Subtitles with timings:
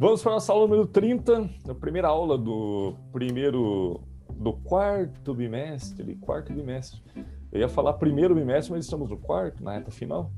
[0.00, 4.00] Vamos para a nossa aula número 30, a primeira aula do primeiro
[4.32, 7.02] do quarto bimestre, quarto bimestre.
[7.50, 10.30] Eu ia falar primeiro bimestre, mas estamos no quarto, na reta final.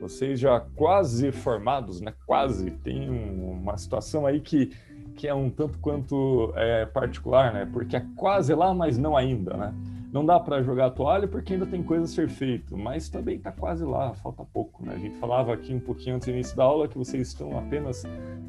[0.00, 2.14] Vocês já quase formados, né?
[2.24, 2.70] Quase.
[2.70, 4.70] Tem uma situação aí que,
[5.16, 7.68] que é um tanto quanto é, particular, né?
[7.72, 9.74] Porque é quase lá, mas não ainda, né?
[10.14, 13.34] Não dá para jogar a toalha porque ainda tem coisa a ser feito, mas também
[13.34, 14.86] está quase lá, falta pouco.
[14.86, 14.94] Né?
[14.94, 18.04] A gente falava aqui um pouquinho antes do início da aula que vocês estão apenas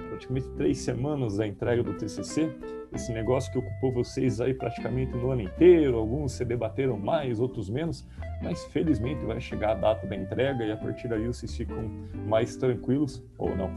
[0.07, 2.55] praticamente três semanas da entrega do TCC,
[2.93, 7.67] esse negócio que ocupou vocês aí praticamente no ano inteiro, alguns se debateram mais, outros
[7.67, 8.07] menos,
[8.43, 11.89] mas felizmente vai chegar a data da entrega e a partir daí vocês ficam
[12.27, 13.71] mais tranquilos, ou não.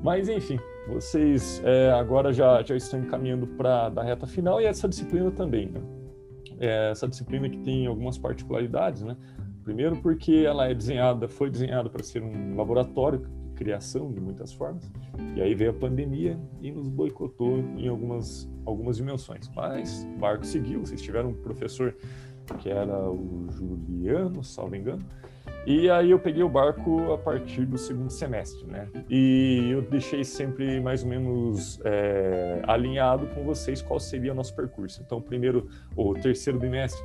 [0.00, 4.88] Mas enfim, vocês é, agora já, já estão encaminhando para a reta final e essa
[4.88, 5.66] disciplina também.
[5.68, 6.01] Né?
[6.64, 9.16] É essa disciplina que tem algumas particularidades, né?
[9.64, 14.52] Primeiro porque ela é desenhada, foi desenhada para ser um laboratório de criação de muitas
[14.52, 14.90] formas,
[15.36, 19.50] e aí veio a pandemia e nos boicotou em algumas algumas dimensões.
[19.54, 21.96] Mas o barco seguiu, vocês tiveram um professor
[22.58, 25.04] que era o Juliano, salvo engano,
[25.64, 28.88] e aí eu peguei o barco a partir do segundo semestre, né?
[29.08, 34.54] E eu deixei sempre mais ou menos é, alinhado com vocês qual seria o nosso
[34.54, 35.02] percurso.
[35.04, 37.02] Então, primeiro, o terceiro bimestre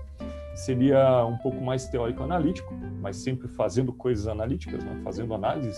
[0.55, 4.99] seria um pouco mais teórico-analítico, mas sempre fazendo coisas analíticas, né?
[5.03, 5.77] fazendo análises.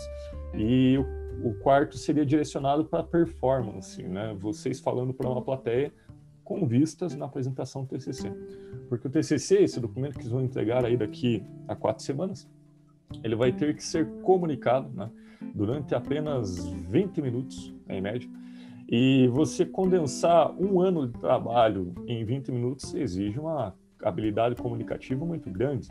[0.54, 4.36] E o, o quarto seria direcionado para performance, né?
[4.40, 5.92] Vocês falando para uma plateia
[6.50, 8.31] com vistas na apresentação do TCC.
[8.88, 12.50] Porque o TCC, esse documento que eles vão entregar aí daqui a quatro semanas,
[13.24, 15.09] ele vai ter que ser comunicado né,
[15.53, 18.28] durante apenas 20 minutos, em média.
[18.92, 25.48] E você condensar um ano de trabalho em 20 minutos exige uma habilidade comunicativa muito
[25.52, 25.90] grande,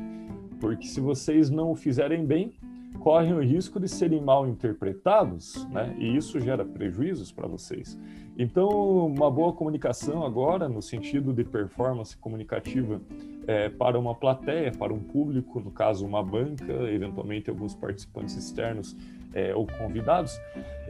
[0.59, 2.53] porque se vocês não o fizerem bem,
[2.99, 5.95] correm o risco de serem mal interpretados, né?
[5.97, 7.97] E isso gera prejuízos para vocês.
[8.37, 13.01] Então, uma boa comunicação agora, no sentido de performance comunicativa
[13.47, 18.97] é, para uma plateia, para um público, no caso uma banca, eventualmente alguns participantes externos
[19.33, 20.41] é, ou convidados,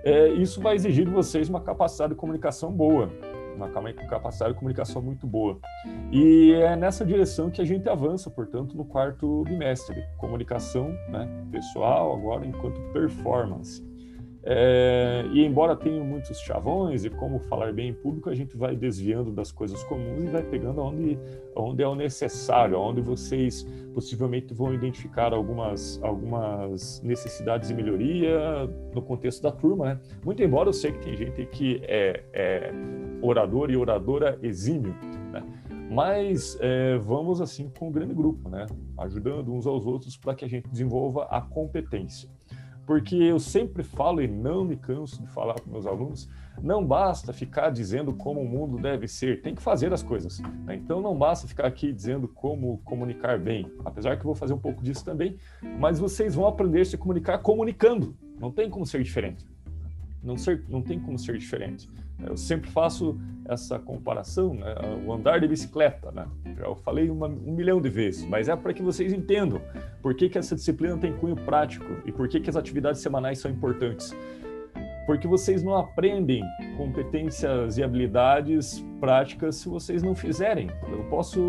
[0.04, 3.10] é, isso vai exigir de vocês uma capacidade de comunicação boa,
[3.56, 3.68] uma
[4.08, 5.58] capacidade de comunicação muito boa.
[6.12, 12.14] E é nessa direção que a gente avança, portanto, no quarto bimestre, comunicação né, pessoal
[12.14, 13.87] agora enquanto performance.
[14.44, 18.76] É, e embora tenha muitos chavões e como falar bem em público, a gente vai
[18.76, 21.18] desviando das coisas comuns e vai pegando onde,
[21.56, 28.38] onde é o necessário, onde vocês possivelmente vão identificar algumas, algumas necessidades de melhoria
[28.94, 29.94] no contexto da turma.
[29.94, 30.00] Né?
[30.24, 32.72] Muito embora eu sei que tem gente que é, é
[33.20, 34.94] orador e oradora exímio,
[35.32, 35.42] né?
[35.90, 38.66] mas é, vamos assim com um grande grupo, né?
[38.98, 42.30] ajudando uns aos outros para que a gente desenvolva a competência
[42.88, 46.26] porque eu sempre falo e não me canso de falar para meus alunos,
[46.62, 50.38] não basta ficar dizendo como o mundo deve ser, tem que fazer as coisas.
[50.64, 50.76] Né?
[50.76, 54.58] Então não basta ficar aqui dizendo como comunicar bem, apesar que eu vou fazer um
[54.58, 55.36] pouco disso também,
[55.78, 59.44] mas vocês vão aprender a se comunicar comunicando, não tem como ser diferente.
[60.22, 61.90] Não, ser, não tem como ser diferente.
[62.24, 63.18] Eu sempre faço
[63.48, 64.74] essa comparação, né?
[65.06, 66.26] o andar de bicicleta, né?
[66.56, 69.60] Já falei uma, um milhão de vezes, mas é para que vocês entendam
[70.02, 73.38] por que, que essa disciplina tem cunho prático e por que, que as atividades semanais
[73.38, 74.14] são importantes.
[75.06, 76.44] Porque vocês não aprendem
[76.76, 80.68] competências e habilidades práticas se vocês não fizerem.
[80.86, 81.40] Eu posso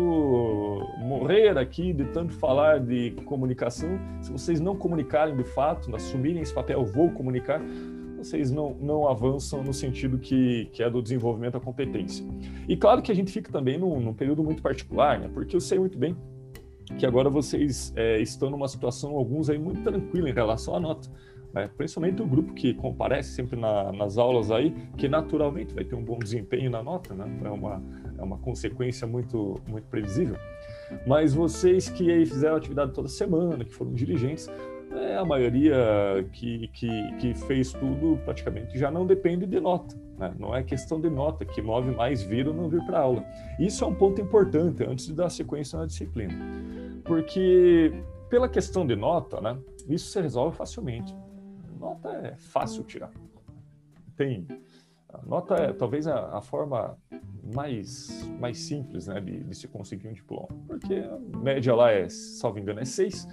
[0.98, 6.54] morrer aqui de tanto falar de comunicação, se vocês não comunicarem de fato, assumirem esse
[6.54, 7.60] papel, vou comunicar,
[8.24, 12.24] vocês não, não avançam no sentido que, que é do desenvolvimento da competência.
[12.68, 15.30] E claro que a gente fica também num, num período muito particular, né?
[15.32, 16.16] porque eu sei muito bem
[16.98, 21.08] que agora vocês é, estão numa situação, alguns aí, muito tranquila em relação à nota.
[21.52, 21.68] Né?
[21.76, 26.02] Principalmente o grupo que comparece sempre na, nas aulas aí, que naturalmente vai ter um
[26.02, 27.26] bom desempenho na nota, né?
[27.44, 27.82] É uma,
[28.18, 30.36] é uma consequência muito, muito previsível.
[31.06, 34.48] Mas vocês que aí fizeram atividade toda semana, que foram dirigentes,
[34.90, 35.76] é, a maioria
[36.32, 39.94] que, que, que, fez tudo praticamente já não depende de nota.
[40.18, 40.34] Né?
[40.38, 43.24] Não é questão de nota que move mais vir ou não vir para aula.
[43.58, 46.34] Isso é um ponto importante antes de dar sequência na disciplina.
[47.04, 47.92] Porque,
[48.28, 49.56] pela questão de nota, né,
[49.88, 51.14] isso se resolve facilmente.
[51.78, 53.12] Nota é fácil tirar.
[54.16, 54.46] Tem.
[55.08, 56.96] A nota é talvez a, a forma
[57.54, 60.48] mais, mais simples né, de, de, se conseguir um diploma.
[60.66, 63.26] Porque a média lá é, salvo engano, é 6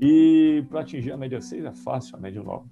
[0.00, 2.66] e para atingir a média 6 é fácil, a média 9.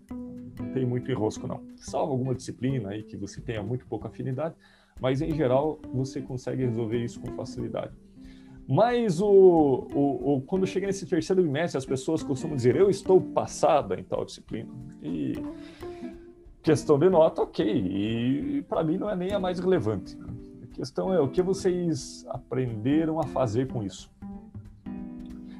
[0.59, 1.63] Não tem muito enrosco, não.
[1.77, 4.55] Salvo alguma disciplina aí que você tenha muito pouca afinidade,
[5.01, 7.93] mas em geral você consegue resolver isso com facilidade.
[8.67, 13.21] Mas o, o, o, quando chega nesse terceiro bimestre, as pessoas costumam dizer: Eu estou
[13.21, 14.71] passada em tal disciplina.
[15.03, 15.35] E
[16.63, 17.67] questão de nota, ok.
[17.67, 20.17] E para mim não é nem a mais relevante.
[20.63, 24.11] A questão é o que vocês aprenderam a fazer com isso.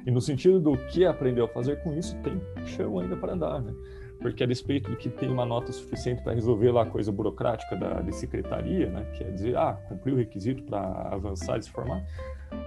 [0.05, 3.61] E no sentido do que aprendeu a fazer com isso, tem chão ainda para andar,
[3.61, 3.73] né?
[4.19, 7.75] Porque a despeito do que tem uma nota suficiente para resolver lá a coisa burocrática
[7.75, 9.05] da de secretaria, né?
[9.17, 10.79] Quer dizer, ah, cumpriu o requisito para
[11.11, 12.03] avançar e se formar.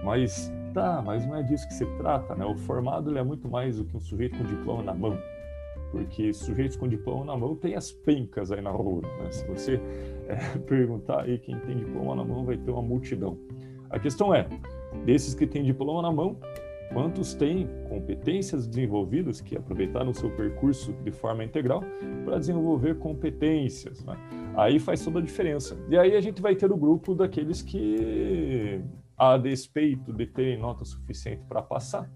[0.03, 2.45] Mas tá, mas não é disso que se trata, né?
[2.45, 5.17] O formado ele é muito mais do que um sujeito com diploma na mão
[5.91, 9.01] porque sujeitos com diploma na mão têm as pencas aí na rua.
[9.01, 9.31] Né?
[9.31, 9.79] Se você
[10.27, 13.37] é, perguntar aí quem tem diploma na mão, vai ter uma multidão.
[13.89, 14.47] A questão é,
[15.03, 16.37] desses que têm diploma na mão,
[16.93, 21.83] quantos têm competências desenvolvidas que aproveitaram o seu percurso de forma integral
[22.25, 24.03] para desenvolver competências.
[24.03, 24.17] Né?
[24.55, 25.77] Aí faz toda a diferença.
[25.89, 28.81] E aí a gente vai ter o grupo daqueles que,
[29.17, 32.09] a despeito de terem nota suficiente para passar,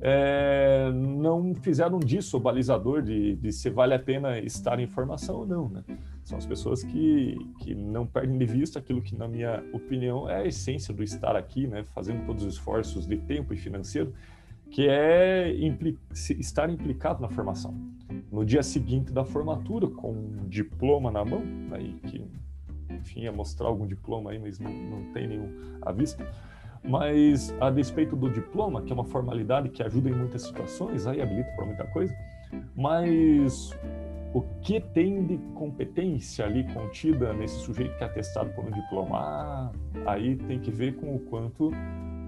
[0.00, 5.36] é, não fizeram disso o balizador de, de, se vale a pena estar em formação
[5.36, 5.82] ou não, né?
[6.24, 10.42] São as pessoas que, que não perdem de vista aquilo que, na minha opinião, é
[10.42, 11.84] a essência do estar aqui, né?
[11.84, 14.12] Fazendo todos os esforços de tempo e financeiro,
[14.70, 17.74] que é impli estar implicado na formação.
[18.30, 21.42] No dia seguinte da formatura, com um diploma na mão,
[21.72, 22.24] aí que,
[22.90, 25.48] enfim, ia mostrar algum diploma aí, mas não, não tem nenhum
[25.80, 26.26] à vista,
[26.84, 31.20] mas a despeito do diploma, que é uma formalidade que ajuda em muitas situações, aí
[31.20, 32.14] habilita para muita coisa,
[32.76, 33.72] mas
[34.34, 39.18] o que tem de competência ali contida nesse sujeito que é atestado por um diploma?
[39.18, 39.72] Ah,
[40.06, 41.70] aí tem que ver com o quanto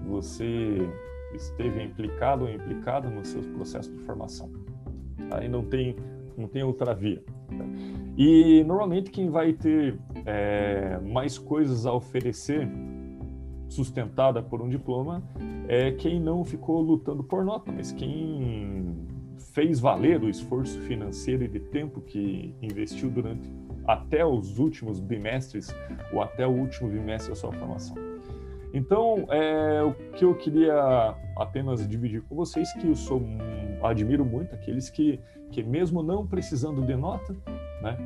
[0.07, 0.89] você
[1.33, 4.49] esteve implicado ou implicada nos seus processos de formação.
[5.31, 5.95] Aí não tem,
[6.37, 7.21] não tem outra via.
[7.49, 7.65] Né?
[8.17, 12.67] E normalmente quem vai ter é, mais coisas a oferecer
[13.67, 15.23] sustentada por um diploma
[15.67, 18.95] é quem não ficou lutando por nota, mas quem
[19.53, 23.49] fez valer o esforço financeiro e de tempo que investiu durante
[23.85, 25.73] até os últimos bimestres
[26.11, 27.95] ou até o último bimestre da sua formação.
[28.73, 33.21] Então, é, o que eu queria apenas dividir com vocês que eu sou
[33.81, 35.19] admiro muito aqueles que,
[35.51, 37.35] que mesmo não precisando de nota,
[37.81, 37.97] né,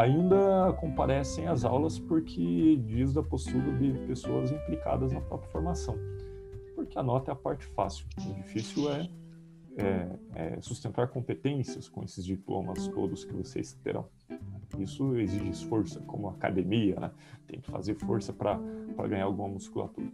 [0.00, 5.94] ainda comparecem às aulas porque diz da postura de pessoas implicadas na própria formação.
[6.74, 9.10] Porque a nota é a parte fácil, o difícil é,
[9.76, 14.08] é, é sustentar competências com esses diplomas todos que vocês terão.
[14.78, 17.10] Isso exige esforço, como academia, né?
[17.46, 18.58] tem que fazer força para
[19.06, 20.10] ganhar alguma musculatura.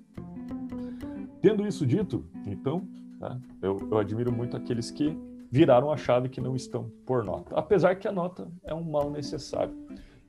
[1.41, 2.89] Tendo isso dito, então,
[3.21, 5.17] né, eu, eu admiro muito aqueles que
[5.51, 7.55] viraram a chave que não estão por nota.
[7.55, 9.75] Apesar que a nota é um mal necessário.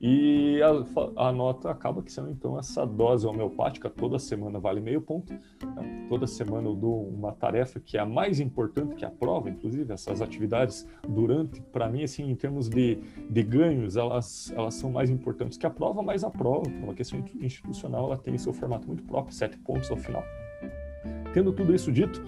[0.00, 5.00] E a, a, nota acaba que sendo então essa dose homeopática, toda semana vale meio
[5.00, 5.32] ponto.
[5.32, 6.06] Né?
[6.08, 9.92] Toda semana eu dou uma tarefa que é a mais importante que a prova, inclusive
[9.92, 12.96] essas atividades durante, para mim, assim, em termos de,
[13.28, 16.94] de ganhos, elas, elas são mais importantes que a prova, mas a prova, por uma
[16.94, 20.22] questão institucional, ela tem seu formato muito próprio, sete pontos ao final.
[21.34, 22.22] Tendo tudo isso dito,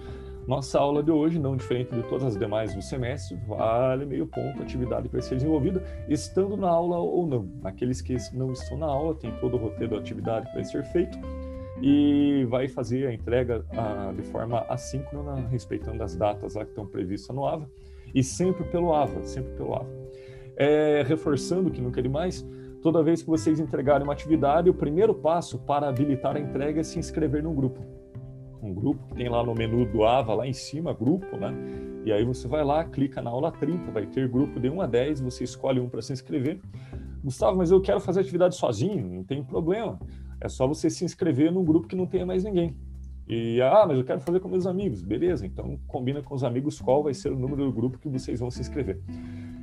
[0.47, 4.61] nossa aula de hoje, não diferente de todas as demais do semestre, vale meio ponto
[4.61, 7.49] atividade vai ser desenvolvida, estando na aula ou não.
[7.63, 11.17] Aqueles que não estão na aula, tem todo o roteiro da atividade vai ser feito
[11.81, 16.85] e vai fazer a entrega a, de forma assíncrona, respeitando as datas lá que estão
[16.85, 17.69] previstas no AVA,
[18.13, 19.89] e sempre pelo AVA, sempre pelo AVA.
[20.57, 22.45] É, reforçando que não quer mais,
[22.81, 26.83] toda vez que vocês entregarem uma atividade, o primeiro passo para habilitar a entrega é
[26.83, 28.00] se inscrever no grupo
[28.61, 31.53] um grupo que tem lá no menu do AVA, lá em cima, grupo, né?
[32.05, 34.87] E aí você vai lá, clica na aula 30, vai ter grupo de 1 a
[34.87, 36.59] 10, você escolhe um para se inscrever.
[37.23, 39.99] Gustavo, mas eu quero fazer atividade sozinho, não tem problema.
[40.39, 42.75] É só você se inscrever num grupo que não tenha mais ninguém.
[43.27, 45.01] E, ah, mas eu quero fazer com meus amigos.
[45.01, 48.39] Beleza, então combina com os amigos qual vai ser o número do grupo que vocês
[48.39, 48.99] vão se inscrever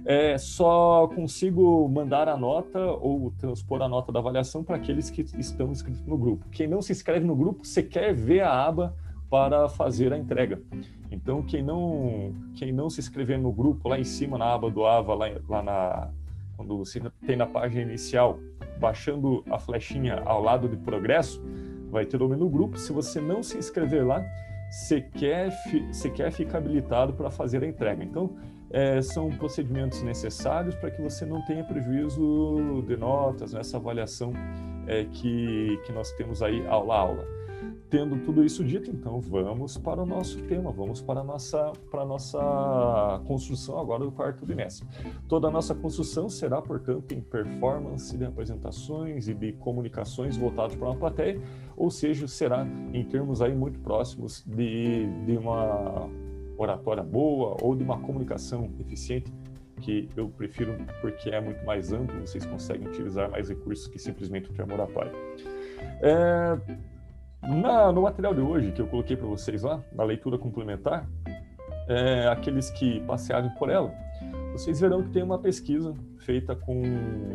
[0.09, 5.21] é, só consigo mandar a nota ou transpor a nota da avaliação para aqueles que
[5.39, 6.47] estão inscritos no grupo.
[6.51, 8.97] Quem não se inscreve no grupo sequer vê a aba
[9.29, 10.63] para fazer a entrega.
[11.11, 14.87] Então, quem não, quem não se inscrever no grupo, lá em cima na aba do
[14.87, 16.09] AVA, lá, lá na,
[16.57, 18.39] quando você tem na página inicial,
[18.81, 21.45] baixando a flechinha ao lado de progresso,
[21.91, 22.79] vai ter o menu grupo.
[22.79, 24.25] Se você não se inscrever lá,
[24.71, 25.53] sequer,
[25.93, 28.03] sequer fica habilitado para fazer a entrega.
[28.05, 28.37] Então,
[28.71, 34.33] é, são procedimentos necessários para que você não tenha prejuízo de notas nessa avaliação
[34.87, 37.38] é, que, que nós temos aí aula a aula.
[37.91, 42.03] Tendo tudo isso dito, então vamos para o nosso tema, vamos para a nossa, para
[42.03, 44.87] a nossa construção agora do quarto bimestre.
[45.27, 50.89] Toda a nossa construção será, portanto, em performance de apresentações e de comunicações voltadas para
[50.89, 51.41] uma plateia,
[51.77, 56.09] ou seja, será em termos aí muito próximos de, de uma
[56.59, 59.33] oratória boa ou de uma comunicação eficiente
[59.81, 64.51] que eu prefiro porque é muito mais amplo, vocês conseguem utilizar mais recursos que simplesmente
[64.51, 65.13] o termo oratório.
[66.03, 66.59] É,
[67.43, 71.09] na, no material de hoje que eu coloquei para vocês lá, na leitura complementar,
[71.89, 73.93] é, aqueles que passearem por ela,
[74.53, 76.83] vocês verão que tem uma pesquisa feita com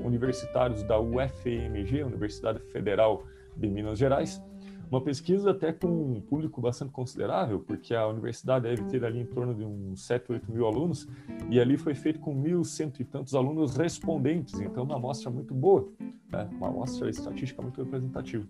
[0.03, 3.23] universitários da UFMG, Universidade Federal
[3.55, 4.41] de Minas Gerais,
[4.89, 9.25] uma pesquisa até com um público bastante considerável, porque a universidade deve ter ali em
[9.25, 11.07] torno de uns 7, 8 mil alunos,
[11.49, 15.53] e ali foi feito com mil cento e tantos alunos respondentes, então uma amostra muito
[15.53, 15.89] boa,
[16.31, 16.47] né?
[16.53, 18.45] uma amostra estatística muito representativa.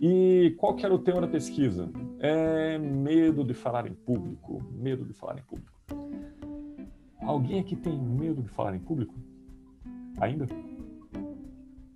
[0.00, 1.90] E qual que era o tema da pesquisa?
[2.18, 5.72] É medo de falar em público, medo de falar em público.
[7.22, 9.14] Alguém aqui tem medo de falar em público?
[10.20, 10.46] Ainda?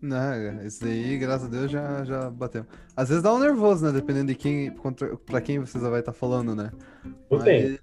[0.00, 2.64] Não, isso aí, graças a Deus, já, já bateu.
[2.96, 3.92] Às vezes dá um nervoso, né?
[3.92, 6.70] Dependendo de quem, contra, pra quem você vai estar tá falando, né?
[7.30, 7.44] Eu Mas...
[7.44, 7.78] tenho.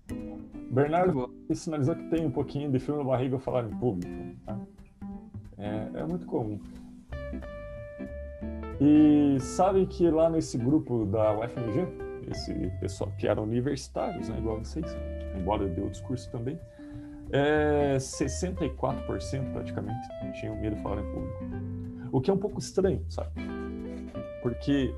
[0.71, 4.11] Bernardo sinalizou que tem um pouquinho de frio na barriga falar em público.
[4.45, 4.59] Tá?
[5.57, 6.59] É, é muito comum.
[8.79, 11.87] E sabem que lá nesse grupo da UFMG,
[12.29, 14.85] esse pessoal que eram universitários, né, igual vocês,
[15.35, 16.59] embora eu dê o discurso também,
[17.31, 20.07] é, 64% praticamente
[20.39, 21.45] tinham medo de falar em público.
[22.11, 23.31] O que é um pouco estranho, sabe?
[24.41, 24.93] Porque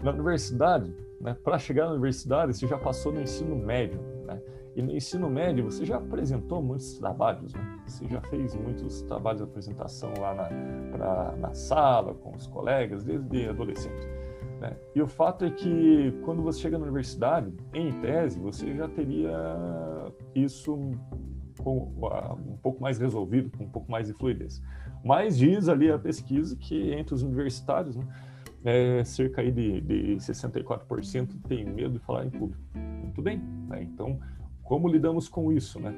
[0.00, 4.40] na universidade, né, para chegar na universidade, você já passou no ensino médio, né?
[4.74, 7.78] E no ensino médio você já apresentou muitos trabalhos, né?
[7.86, 10.48] Você já fez muitos trabalhos de apresentação lá na,
[10.90, 14.06] pra, na sala, com os colegas, desde adolescente.
[14.60, 14.76] Né?
[14.94, 19.32] E o fato é que quando você chega na universidade, em tese, você já teria
[20.34, 20.78] isso
[21.58, 24.62] com, uh, um pouco mais resolvido, com um pouco mais de fluidez.
[25.04, 28.06] Mas diz ali a pesquisa que entre os universitários, né,
[28.64, 32.62] é, cerca aí de, de 64% tem medo de falar em público.
[32.74, 33.38] Muito bem,
[33.68, 33.82] né?
[33.82, 34.18] então
[34.72, 35.94] como lidamos com isso, né?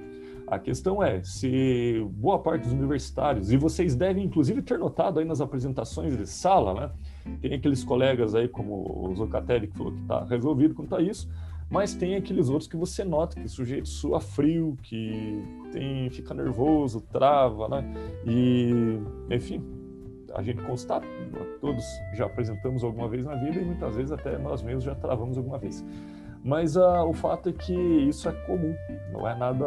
[0.49, 5.25] A questão é se boa parte dos universitários, e vocês devem inclusive ter notado aí
[5.25, 6.90] nas apresentações de sala, né?
[7.40, 11.31] Tem aqueles colegas aí, como o Zocatelli, que falou que está resolvido quanto a isso,
[11.71, 15.40] mas tem aqueles outros que você nota que o sujeito sua frio, que
[15.71, 17.95] tem, fica nervoso, trava, né?
[18.26, 18.99] E,
[19.31, 19.62] enfim,
[20.35, 21.07] a gente constata,
[21.61, 25.38] todos já apresentamos alguma vez na vida e muitas vezes até nós mesmos já travamos
[25.38, 25.85] alguma vez.
[26.45, 28.77] Mas uh, o fato é que isso é comum,
[29.11, 29.65] não é nada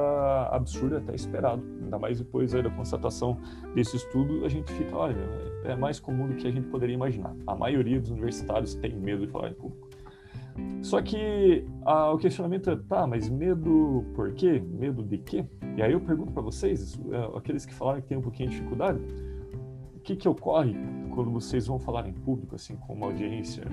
[0.52, 1.64] absurdo, é até esperado.
[1.82, 3.36] Ainda mais depois da constatação
[3.74, 5.18] desse estudo, a gente fica, olha,
[5.64, 7.36] é mais comum do que a gente poderia imaginar.
[7.48, 9.88] A maioria dos universitários tem medo de falar em público.
[10.84, 14.64] Só que ah, o questionamento é, tá, mas medo por quê?
[14.64, 15.46] Medo de quê?
[15.76, 18.56] E aí eu pergunto para vocês, é, aqueles que falaram que tem um pouquinho de
[18.56, 19.00] dificuldade,
[19.96, 20.76] o que que ocorre
[21.16, 23.64] quando vocês vão falar em público, assim, com uma audiência?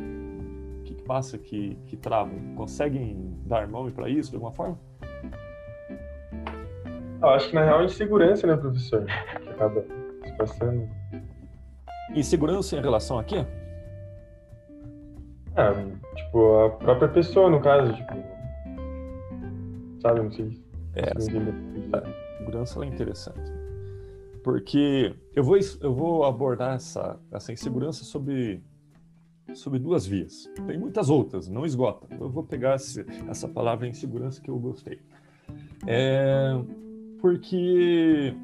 [1.06, 2.30] Passa que, que trava?
[2.56, 4.78] Conseguem dar nome para isso de alguma forma?
[7.20, 9.04] Eu acho que na real é insegurança, né, professor?
[9.42, 9.84] Que acaba
[10.24, 10.88] se passando.
[12.14, 13.46] Insegurança em relação a quê?
[15.56, 15.72] Ah,
[16.16, 18.12] tipo, a própria pessoa, no caso, tipo.
[20.00, 20.62] Sabe, não sei.
[20.94, 21.18] É,
[22.38, 23.52] segurança é interessante.
[24.42, 28.62] Porque eu vou, eu vou abordar essa, essa insegurança sobre,
[29.54, 30.50] sobre duas vias.
[30.66, 32.06] Tem muitas outras, não esgota.
[32.18, 35.00] Eu vou pegar esse, essa palavra insegurança que eu gostei.
[35.86, 36.52] É,
[37.20, 38.34] porque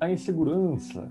[0.00, 1.10] a insegurança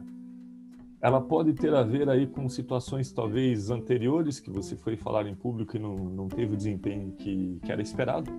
[1.02, 5.36] ela pode ter a ver aí com situações talvez anteriores que você foi falar em
[5.36, 8.30] público e não, não teve o desempenho que, que era esperado.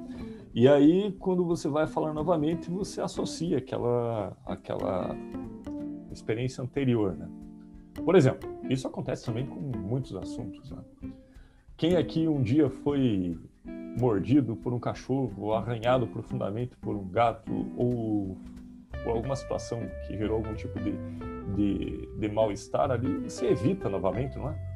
[0.52, 5.16] E aí, quando você vai falar novamente, você associa aquela, aquela
[6.12, 7.28] experiência anterior, né?
[7.94, 10.78] Por exemplo, isso acontece também com muitos assuntos, né?
[11.76, 13.38] Quem aqui um dia foi
[13.98, 18.36] mordido por um cachorro, arranhado profundamente por um gato, ou
[19.06, 20.92] ou alguma situação que gerou algum tipo de,
[21.54, 24.70] de, de mal-estar ali, você evita novamente, não é?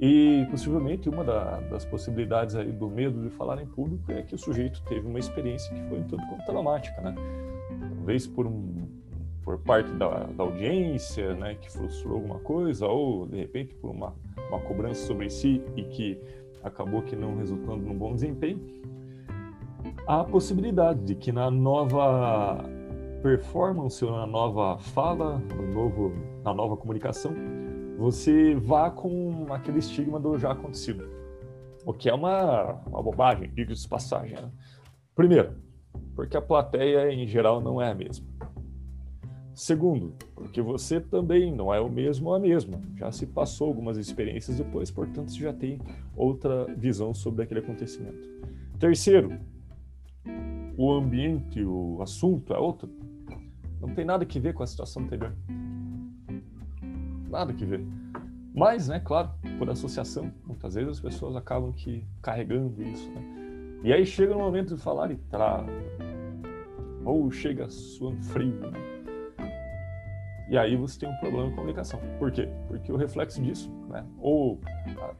[0.00, 4.34] E possivelmente uma da, das possibilidades aí do medo de falar em público é que
[4.34, 7.14] o sujeito teve uma experiência que foi tudo como traumática, né?
[7.96, 8.86] Talvez por um
[9.48, 14.14] por parte da, da audiência, né, que frustrou alguma coisa, ou de repente por uma,
[14.50, 16.20] uma cobrança sobre si e que
[16.62, 18.60] acabou que não resultando num bom desempenho,
[20.06, 22.62] há a possibilidade de que na nova
[23.22, 26.12] performance ou na nova fala, no novo,
[26.44, 27.32] na nova comunicação,
[27.96, 31.08] você vá com aquele estigma do já acontecido.
[31.86, 34.36] O que é uma, uma bobagem, diga-se de passagem.
[34.36, 34.50] Né?
[35.14, 35.54] Primeiro,
[36.14, 38.27] porque a plateia em geral não é a mesma.
[39.58, 42.80] Segundo, porque você também não é o mesmo ou a mesma.
[42.94, 45.80] Já se passou algumas experiências depois, portanto, você já tem
[46.16, 48.28] outra visão sobre aquele acontecimento.
[48.78, 49.36] Terceiro,
[50.76, 52.88] o ambiente, o assunto é outro.
[53.80, 55.34] Não tem nada que ver com a situação anterior.
[57.28, 57.84] Nada que ver.
[58.54, 63.80] Mas, né, claro, por associação, muitas vezes as pessoas acabam que carregando isso, né?
[63.82, 65.66] E aí chega no momento de falar e trava.
[67.04, 68.54] Ou chega suando frio.
[68.60, 68.97] Né?
[70.50, 72.00] E aí você tem um problema de comunicação.
[72.18, 72.48] Por quê?
[72.66, 74.04] Porque o reflexo disso, né?
[74.18, 74.58] Ou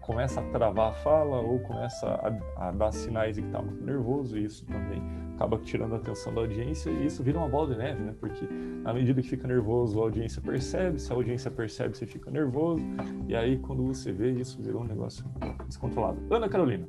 [0.01, 3.85] começa a travar a fala, ou começa a, a dar sinais de que está muito
[3.85, 5.03] nervoso, e isso também
[5.35, 8.15] acaba tirando a atenção da audiência, e isso vira uma bola de neve, né?
[8.19, 8.49] Porque
[8.83, 12.83] na medida que fica nervoso, a audiência percebe, se a audiência percebe, você fica nervoso,
[13.29, 15.25] e aí quando você vê, isso virou um negócio
[15.67, 16.19] descontrolado.
[16.31, 16.89] Ana Carolina.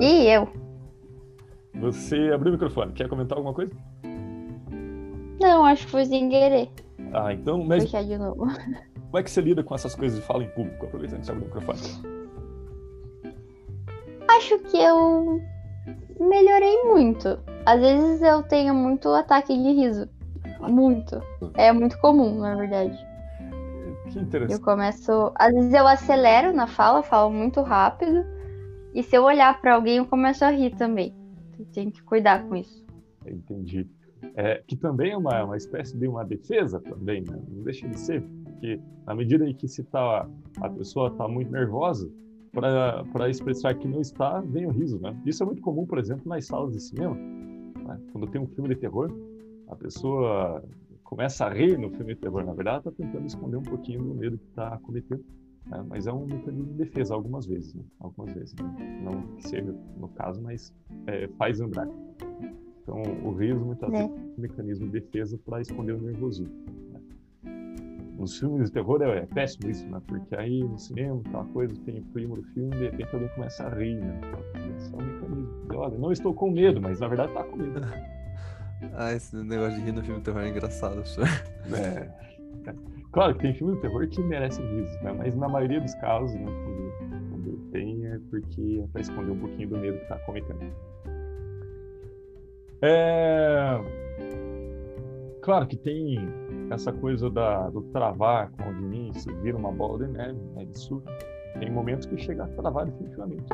[0.00, 0.48] E eu?
[1.74, 3.74] Você abriu o microfone, quer comentar alguma coisa?
[5.40, 6.68] Não, acho que foi sem querer.
[7.12, 7.64] Ah, então.
[7.64, 7.84] Mas...
[7.84, 8.46] Fechar de novo.
[9.10, 11.32] Como é que você lida com essas coisas de fala em público, aproveitando que você
[11.32, 11.80] abre o microfone?
[14.28, 15.40] Acho que eu
[16.20, 17.40] melhorei muito.
[17.66, 20.08] Às vezes eu tenho muito ataque de riso.
[20.60, 21.20] Muito.
[21.54, 22.96] É muito comum, na verdade.
[24.12, 24.52] Que interessante.
[24.52, 25.32] Eu começo.
[25.34, 28.24] Às vezes eu acelero na fala, falo muito rápido.
[28.94, 31.14] E se eu olhar para alguém, eu começo a rir também.
[31.72, 32.84] Tem que cuidar com isso.
[33.26, 33.88] Entendi
[34.34, 37.40] é, que também é uma, uma espécie de uma defesa também, né?
[37.48, 40.28] não deixa de ser, porque na medida em que se tá,
[40.60, 42.10] a pessoa está muito nervosa,
[42.52, 45.16] para expressar que não está, vem o riso, né?
[45.24, 47.14] Isso é muito comum, por exemplo, nas salas de cinema.
[47.14, 48.00] Né?
[48.12, 49.10] Quando tem um filme de terror,
[49.68, 50.62] a pessoa
[51.04, 52.44] começa a rir no filme de terror.
[52.44, 55.24] Na verdade, está tentando esconder um pouquinho do medo que está cometendo.
[55.66, 55.84] Né?
[55.88, 57.74] Mas é um mecanismo de defesa, algumas vezes.
[57.74, 57.82] Né?
[58.00, 58.54] Algumas vezes.
[58.56, 59.00] Né?
[59.04, 60.74] Não que seja no caso, mas
[61.06, 61.88] é, faz lembrar.
[62.82, 63.98] Então, o riso muitas é.
[63.98, 66.54] vezes é um mecanismo de defesa para esconder o nervosismo.
[66.92, 67.00] Né?
[68.18, 70.00] Nos filmes de terror é, é, péssimo isso, né?
[70.06, 73.64] Porque aí no cinema, aquela coisa, tem o clima do filme, de repente alguém começa
[73.64, 74.20] a rir, né?
[74.76, 75.66] Esse é um mecanismo.
[75.74, 77.80] Olha, não estou com medo, mas na verdade está com medo.
[78.94, 81.28] ah, esse negócio de rir no filme de terror é engraçado, senhor.
[81.72, 82.30] É.
[83.12, 85.12] Claro que tem filmes de terror que merecem risos, né?
[85.12, 89.38] Mas na maioria dos casos, né, quando, quando tem, é porque é para esconder um
[89.38, 90.72] pouquinho do medo que está cometendo.
[92.82, 93.78] É...
[95.42, 96.18] Claro que tem
[96.70, 100.66] essa coisa da, do travar com o audiência, vira uma bola de neve, né?
[100.74, 101.02] Isso
[101.58, 103.44] tem momentos que chega a travar definitivamente.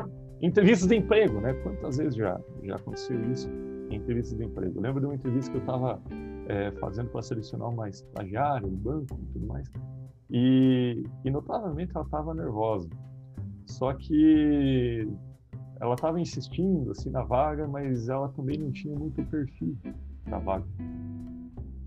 [0.41, 1.53] Entrevistas de emprego, né?
[1.63, 3.49] Quantas vezes já, já aconteceu isso
[3.89, 4.77] em entrevistas de emprego?
[4.77, 5.99] Eu lembro de uma entrevista que eu estava
[6.47, 9.71] é, fazendo para selecionar uma estagiária no banco e tudo mais,
[10.29, 12.89] e, e notavelmente ela estava nervosa.
[13.65, 15.09] Só que
[15.79, 19.77] ela estava insistindo assim na vaga, mas ela também não tinha muito perfil
[20.25, 20.65] da vaga.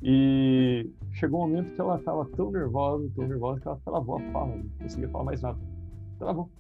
[0.03, 4.21] E chegou um momento que ela estava tão nervosa, tão nervosa que ela travou a
[4.33, 5.59] fala, não conseguia falar mais nada.
[6.19, 6.51] Travou.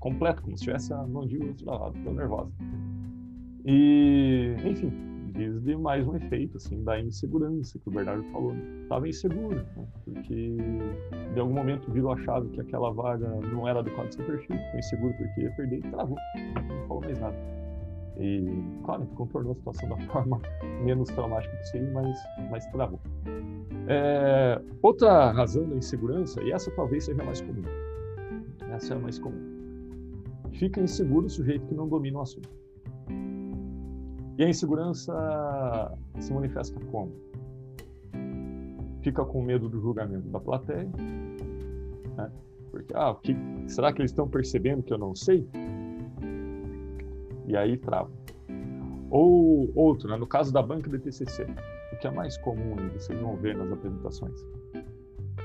[0.00, 2.50] Completo, como se tivesse a mandíbula travada, tão nervosa.
[3.64, 8.54] E, enfim, desde mais um efeito assim da insegurança que o Bernardo falou.
[8.82, 9.86] Estava insegura, né?
[10.04, 10.56] porque
[11.34, 14.56] de algum momento virou a chave que aquela vaga não era adequada ao seu perfil,
[14.56, 16.16] ficou inseguro porque ia perder e travou,
[16.68, 17.36] não falou mais nada.
[18.18, 18.44] E,
[18.84, 20.40] claro, contornou a situação da forma
[20.84, 22.18] menos traumática possível, mas,
[22.50, 23.00] mas travou.
[23.88, 27.64] É, outra razão da insegurança, e essa talvez seja mais comum,
[28.70, 29.40] essa é a mais comum.
[30.52, 32.61] Fica inseguro o sujeito que não domina o assunto.
[34.38, 35.12] E a insegurança
[36.18, 37.12] se manifesta como?
[39.02, 40.88] Fica com medo do julgamento da plateia,
[42.16, 42.30] né?
[42.70, 45.46] porque ah, que, será que eles estão percebendo que eu não sei?
[47.46, 48.10] E aí trava.
[49.10, 50.16] Ou outro, né?
[50.16, 51.46] no caso da banca de TCC,
[51.92, 54.40] o que é mais comum e vocês vão ver nas apresentações.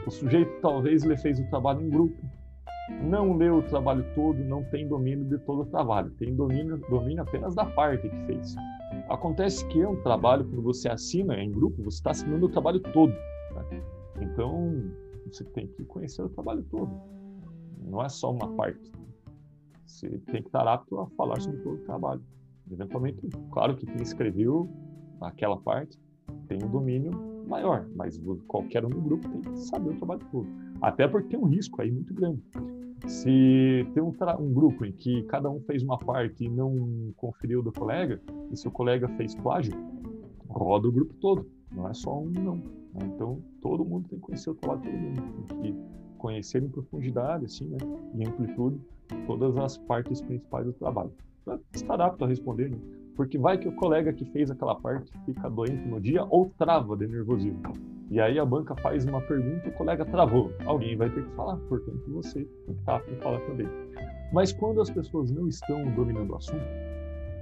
[0.05, 2.15] O sujeito talvez ele fez o trabalho em grupo,
[3.03, 7.23] não leu o trabalho todo, não tem domínio de todo o trabalho, tem domínio, domínio
[7.23, 8.55] apenas da parte que fez.
[9.09, 12.79] Acontece que é um trabalho, quando você assina em grupo, você está assinando o trabalho
[12.79, 13.11] todo.
[13.11, 13.83] Né?
[14.21, 14.91] Então,
[15.25, 16.91] você tem que conhecer o trabalho todo.
[17.85, 18.91] Não é só uma parte.
[19.85, 22.21] Você tem que estar apto a falar sobre todo o trabalho.
[22.69, 24.69] Eventualmente, claro que quem escreveu
[25.21, 25.97] aquela parte
[26.47, 27.11] tem um domínio
[27.47, 30.47] maior, mas qualquer um do grupo tem que saber o trabalho todo.
[30.81, 32.43] Até porque tem um risco aí muito grande.
[33.05, 37.61] Se tem um, um, grupo em que cada um fez uma parte e não conferiu
[37.61, 39.73] do colega, e se o colega fez plágio,
[40.49, 42.55] roda o grupo todo, não é só um não.
[42.55, 43.11] Né?
[43.13, 45.79] Então, todo mundo tem que conhecer o trabalho todo mundo, tem que
[46.17, 47.77] conhecer em profundidade, assim, né,
[48.15, 48.81] em amplitude,
[49.27, 51.11] todas as partes principais do trabalho,
[51.45, 52.77] para estar apto a responder, né?
[53.17, 56.95] Porque vai que o colega que fez aquela parte fica doente no dia ou trava
[56.95, 57.73] de nervosismo.
[58.11, 60.53] E aí a banca faz uma pergunta, o colega travou.
[60.65, 63.67] Alguém vai ter que falar, portanto você tem que estar para falar também.
[64.31, 66.63] Mas quando as pessoas não estão dominando o assunto,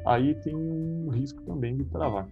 [0.06, 2.28] aí tem um risco também de travar.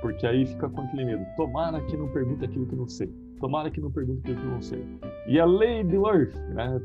[0.00, 1.26] Porque aí fica com aquele medo.
[1.36, 3.14] Tomara que não pergunte aquilo que não sei.
[3.38, 4.84] Tomara que não pergunte aquilo que não sei.
[5.26, 6.80] E a lei de Murphy, né?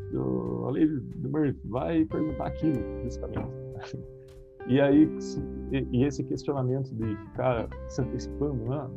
[0.67, 3.47] A lei de Murphy vai perguntar aquilo, justamente.
[4.67, 5.07] E aí,
[5.91, 8.89] e esse questionamento de ficar se antecipando, né?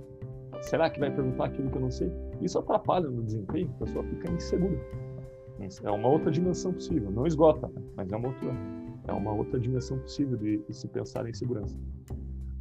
[0.62, 2.10] será que vai perguntar aquilo que eu não sei?
[2.40, 4.80] Isso atrapalha no desempenho, a pessoa fica insegura.
[5.82, 7.82] É uma outra dimensão possível, não esgota, né?
[7.96, 8.50] mas é uma outra,
[9.08, 11.76] é uma outra dimensão possível de, de se pensar em segurança.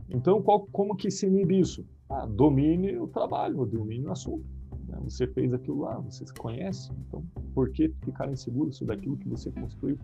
[0.09, 1.85] Então, qual, como que se inibe isso?
[2.09, 4.45] Ah, domine o trabalho, domine o assunto.
[4.87, 4.97] Né?
[5.03, 9.29] Você fez aquilo lá, você se conhece, então por que ficar inseguro sobre aquilo que
[9.29, 9.97] você construiu?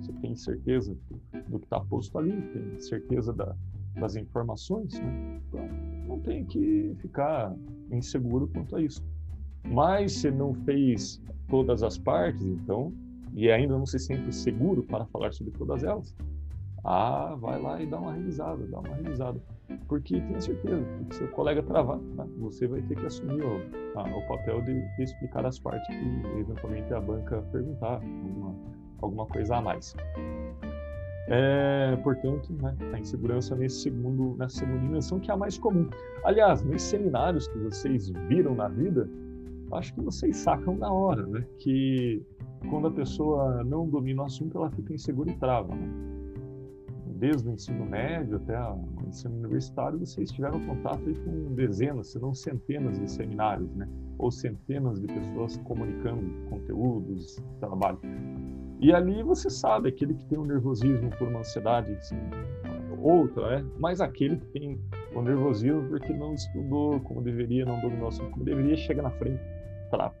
[0.00, 0.96] Você tem certeza
[1.48, 3.54] do que está posto ali, tem certeza da,
[3.94, 5.40] das informações, né?
[5.48, 5.68] então
[6.06, 7.54] não tem que ficar
[7.90, 9.02] inseguro quanto a isso.
[9.64, 12.92] Mas se não fez todas as partes, então,
[13.34, 16.14] e ainda não se sente seguro para falar sobre todas elas,
[16.84, 19.40] ah, vai lá e dá uma revisada, dá uma revisada.
[19.86, 24.02] Porque tenha certeza, se seu colega travar, né, você vai ter que assumir o, a,
[24.04, 28.54] o papel de, de, explicar as partes que eventualmente a banca perguntar, alguma,
[29.02, 29.94] alguma coisa a mais.
[31.30, 35.88] É, portanto, né, a insegurança nesse segundo, nessa segunda dimensão que é a mais comum.
[36.24, 39.08] Aliás, nos seminários que vocês viram na vida,
[39.72, 42.22] acho que vocês sacam na hora, né, que
[42.70, 45.74] quando a pessoa não domina o assunto, ela fica insegura e trava.
[45.74, 45.88] Né?
[47.18, 52.32] Desde o ensino médio até o ensino universitário, vocês tiveram contato com dezenas, se não
[52.32, 53.88] centenas de seminários, né?
[54.18, 57.98] ou centenas de pessoas comunicando conteúdos, trabalho.
[58.80, 62.16] E ali você sabe, aquele que tem um nervosismo por uma ansiedade, assim,
[63.00, 63.70] outra, né?
[63.78, 64.80] Mas aquele que tem
[65.14, 69.40] o nervosismo porque não estudou como deveria, não dominou assunto como deveria, chega na frente.
[69.90, 70.12] Tá.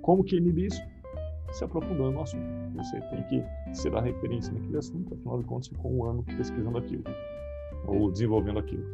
[0.00, 0.80] Como que inibe isso?
[1.52, 2.44] Se aprofundando no assunto.
[2.76, 6.78] Você tem que ser a referência naquele assunto, afinal de contas, ficou um ano pesquisando
[6.78, 7.04] aquilo,
[7.86, 8.84] ou desenvolvendo aquilo.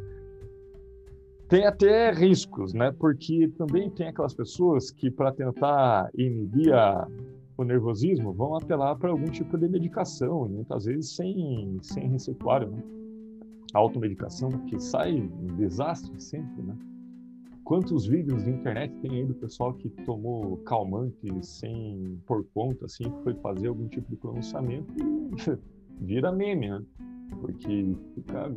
[1.47, 2.93] Tem até riscos, né?
[2.99, 7.07] Porque também tem aquelas pessoas que, para tentar inibir a,
[7.57, 12.83] o nervosismo vão apelar para algum tipo de medicação, muitas vezes sem, sem receituário, né?
[13.73, 16.77] automedicação, que sai um desastre sempre, né?
[17.63, 23.11] Quantos vídeos de internet tem aí do pessoal que tomou calmante sem por conta, assim,
[23.23, 25.59] foi fazer algum tipo de pronunciamento e
[25.99, 26.81] vira meme, né?
[27.41, 28.49] Porque fica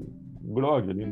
[0.42, 1.06] grog ali,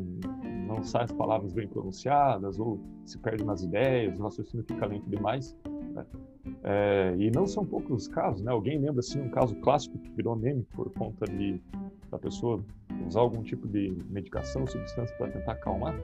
[0.67, 5.09] não sai as palavras bem pronunciadas, ou se perde nas ideias, o raciocínio fica lento
[5.11, 5.57] demais.
[5.93, 6.07] Né?
[6.63, 8.53] É, e não são poucos os casos, né?
[8.53, 11.61] Alguém lembra assim um caso clássico que virou meme por conta de
[12.11, 12.65] da pessoa
[13.07, 15.95] usar algum tipo de medicação, substância para tentar acalmar?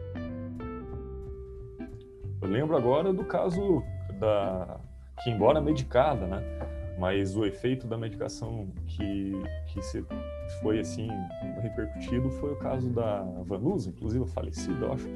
[2.43, 3.83] Eu lembro agora do caso
[4.19, 4.79] da
[5.23, 6.43] que embora medicada, né?
[6.99, 9.33] Mas o efeito da medicação que
[9.67, 9.81] que
[10.61, 11.09] foi assim
[11.61, 15.09] repercutido foi o caso da Vanusa, inclusive falecida, eu acho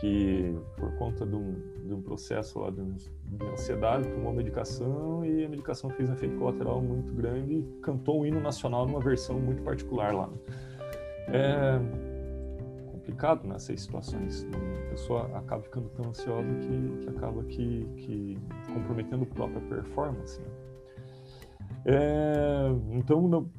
[0.00, 1.54] que por conta de um,
[1.86, 6.36] de um processo lá de, de, ansiedade tomou medicação e a medicação fez um efeito
[6.36, 10.30] colateral muito grande e cantou um hino nacional numa versão muito particular lá.
[11.28, 11.80] É
[13.06, 14.46] complicado nessas né, situações.
[14.86, 18.38] A pessoa acaba ficando tão ansiosa que, que acaba que, que
[18.72, 20.40] comprometendo a própria performance.
[20.40, 20.48] Né?
[21.86, 23.50] É, então não,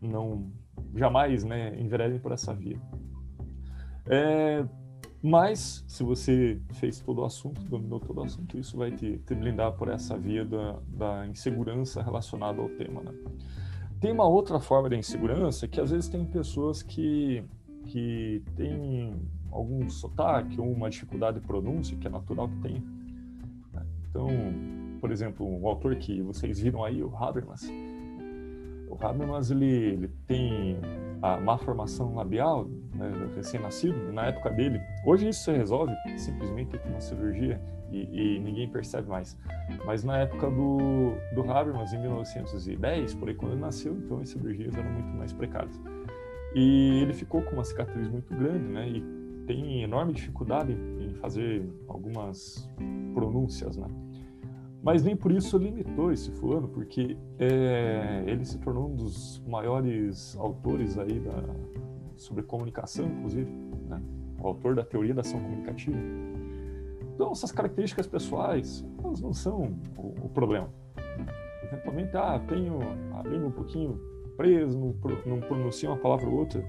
[0.00, 0.52] não
[0.94, 2.80] jamais né, enveredem por essa via.
[4.08, 4.64] É,
[5.28, 9.34] mas, se você fez todo o assunto, dominou todo o assunto, isso vai te, te
[9.34, 13.02] blindar por essa via da, da insegurança relacionada ao tema.
[13.02, 13.12] Né?
[14.00, 17.42] Tem uma outra forma de insegurança que às vezes tem pessoas que,
[17.86, 22.84] que têm algum sotaque ou uma dificuldade de pronúncia, que é natural que tenha.
[23.74, 23.84] Né?
[24.08, 24.28] Então,
[25.00, 27.68] por exemplo, um autor que vocês viram aí, o Habermas,
[28.88, 30.78] o Habermas ele, ele tem
[31.20, 34.80] a má formação labial, né, recém-nascido, na época dele.
[35.04, 39.36] Hoje isso se resolve simplesmente com uma cirurgia e, e, ninguém percebe mais.
[39.84, 44.28] Mas na época do, do Habermas, em 1910, por aí quando ele nasceu, então as
[44.28, 45.80] cirurgias eram muito mais precárias.
[46.54, 48.88] E ele ficou com uma cicatriz muito grande, né?
[48.88, 49.04] E
[49.46, 52.68] tem enorme dificuldade em fazer algumas
[53.14, 53.86] pronúncias, né?
[54.82, 60.36] Mas nem por isso limitou esse fulano, porque é, ele se tornou um dos maiores
[60.38, 61.42] autores aí da,
[62.16, 63.50] sobre comunicação, inclusive,
[63.88, 64.02] né?
[64.40, 65.96] o autor da teoria da ação comunicativa.
[67.14, 70.68] Então, essas características pessoais, elas não são o, o problema.
[71.62, 72.78] Eventualmente, ah, tenho
[73.14, 73.98] a língua um pouquinho
[74.36, 76.62] presa, não, não pronuncio uma palavra ou outra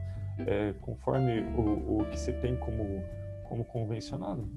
[0.46, 3.04] é, conforme o, o que você tem como,
[3.48, 4.48] como convencionado.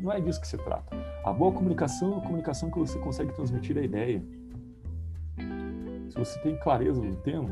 [0.00, 0.96] Não é disso que se trata.
[1.24, 4.22] A boa comunicação é a comunicação que você consegue transmitir a ideia.
[6.10, 7.48] Se você tem clareza do tema,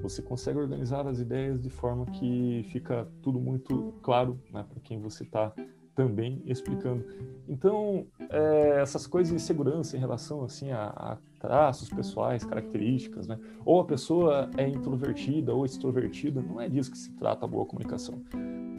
[0.00, 5.00] você consegue organizar as ideias de forma que fica tudo muito claro né, para quem
[5.00, 5.52] você está
[5.94, 7.04] também explicando.
[7.48, 13.38] Então, é, essas coisas de segurança em relação assim a, a, traços pessoais, características, né?
[13.64, 17.66] Ou a pessoa é introvertida ou extrovertida, não é disso que se trata a boa
[17.66, 18.22] comunicação.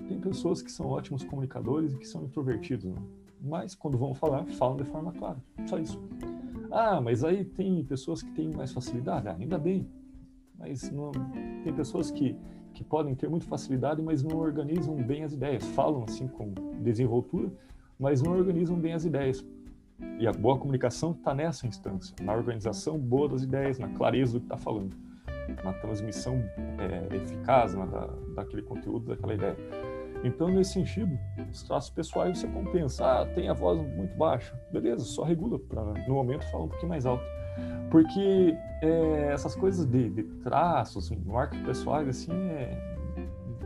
[0.07, 3.01] Tem pessoas que são ótimos comunicadores e que são introvertidos, né?
[3.39, 5.37] mas quando vão falar, falam de forma clara.
[5.67, 6.01] Só isso.
[6.71, 9.87] Ah, mas aí tem pessoas que têm mais facilidade, ah, ainda bem.
[10.61, 11.11] Mas não,
[11.63, 12.37] tem pessoas que
[12.73, 15.65] que podem ter muita facilidade, mas não organizam bem as ideias.
[15.67, 17.51] Falam assim com desenvoltura,
[17.99, 19.45] mas não organizam bem as ideias.
[20.19, 24.39] E a boa comunicação está nessa instância, na organização boa das ideias, na clareza do
[24.39, 24.95] que está falando,
[25.63, 26.41] na transmissão
[26.79, 29.55] é, eficaz né, da, daquele conteúdo, daquela ideia.
[30.23, 31.17] Então, nesse sentido,
[31.51, 33.03] os traços pessoais você compensa.
[33.03, 34.55] Ah, tem a voz muito baixa.
[34.71, 37.23] Beleza, só regula para no momento falar um pouquinho mais alto.
[37.89, 42.91] Porque é, essas coisas de, de traços, marcas pessoais, assim, é,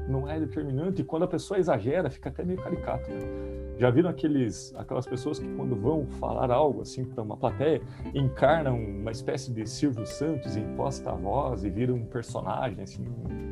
[0.08, 1.02] não é determinante.
[1.02, 3.10] E quando a pessoa exagera, fica até meio caricato.
[3.10, 3.76] Né?
[3.78, 7.82] Já viram aqueles, aquelas pessoas que quando vão falar algo assim para uma plateia,
[8.14, 13.06] encarnam uma espécie de Silvio Santos, imposta a voz e viram um personagem, assim,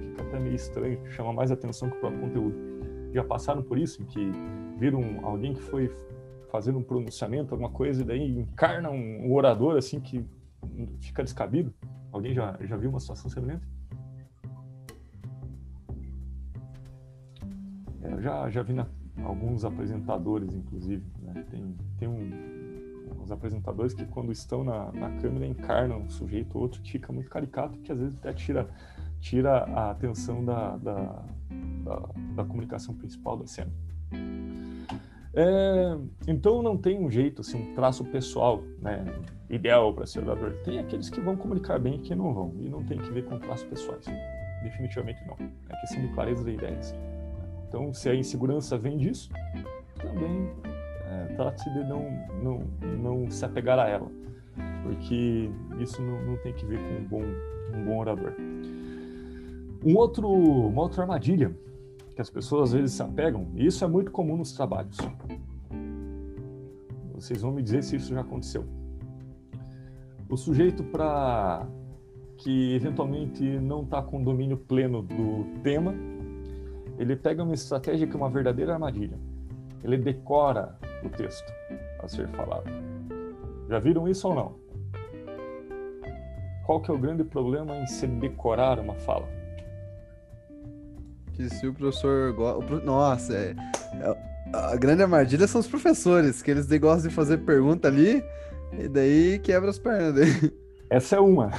[0.09, 2.55] fica até meio estranho, chama mais atenção que o próprio conteúdo.
[3.13, 4.31] Já passaram por isso, em que
[4.79, 5.91] viram alguém que foi
[6.53, 10.23] fazendo um pronunciamento, alguma coisa, e daí encarna um, um orador assim que
[11.01, 11.73] fica descabido?
[12.11, 13.67] Alguém já, já viu uma situação semelhante?
[18.03, 18.85] É, eu já, já vi na,
[19.23, 21.03] alguns apresentadores, inclusive.
[21.23, 21.43] Né?
[21.49, 26.61] Tem, tem um, uns apresentadores que, quando estão na, na câmera, encarnam um sujeito ou
[26.61, 28.69] outro que fica muito caricato, que às vezes até tira,
[29.19, 31.25] tira a atenção da, da,
[31.83, 33.71] da, da comunicação principal da cena.
[35.35, 39.03] É, então não tem um jeito, assim, um traço pessoal, né,
[39.49, 40.53] ideal para ser orador.
[40.63, 43.25] Tem aqueles que vão comunicar bem e que não vão, e não tem que ver
[43.25, 44.05] com traços pessoais.
[44.61, 45.35] Definitivamente não.
[45.69, 46.95] É questão de clareza de ideias.
[47.67, 49.29] Então, se a insegurança vem disso,
[49.99, 50.51] também
[51.05, 52.05] é, trate-se de não,
[52.43, 52.63] não,
[52.97, 54.11] não se apegar a ela,
[54.83, 57.23] porque isso não, não tem que ver com um bom,
[57.75, 58.33] um bom orador.
[59.83, 61.51] Um outro, uma outra armadilha
[62.15, 64.97] que as pessoas às vezes se apegam, e isso é muito comum nos trabalhos.
[67.23, 68.65] Vocês vão me dizer se isso já aconteceu.
[70.29, 71.65] O sujeito, para
[72.37, 75.95] que eventualmente não está com domínio pleno do tema,
[76.99, 79.17] ele pega uma estratégia que é uma verdadeira armadilha.
[79.81, 81.49] Ele decora o texto
[81.99, 82.69] a ser falado.
[83.69, 84.55] Já viram isso ou não?
[86.65, 89.29] Qual que é o grande problema em se decorar uma fala?
[91.31, 92.35] Que se o professor.
[92.83, 94.32] Nossa, é...
[94.53, 98.23] a grande armadilha são os professores, que eles gostam de fazer pergunta ali
[98.77, 100.53] e daí quebra as pernas dele.
[100.89, 101.51] Essa é uma.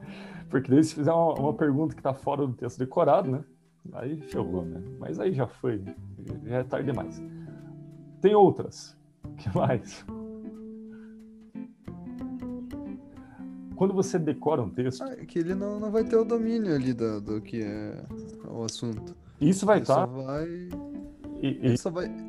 [0.48, 3.44] Porque daí se fizer uma, uma pergunta que está fora do texto decorado, né?
[3.92, 4.82] Aí ferrou, né?
[4.98, 5.84] Mas aí já foi,
[6.44, 7.22] já é tarde demais.
[8.22, 8.96] Tem outras.
[9.36, 10.04] que mais?
[13.76, 15.02] Quando você decora um texto.
[15.02, 18.04] Ah, é que ele não, não vai ter o domínio ali do, do que é
[18.48, 19.14] o assunto.
[19.40, 20.06] Isso vai estar.
[20.06, 20.06] Tá...
[20.06, 20.48] Só vai.
[21.40, 21.58] E, e...
[21.62, 22.27] Ele só vai.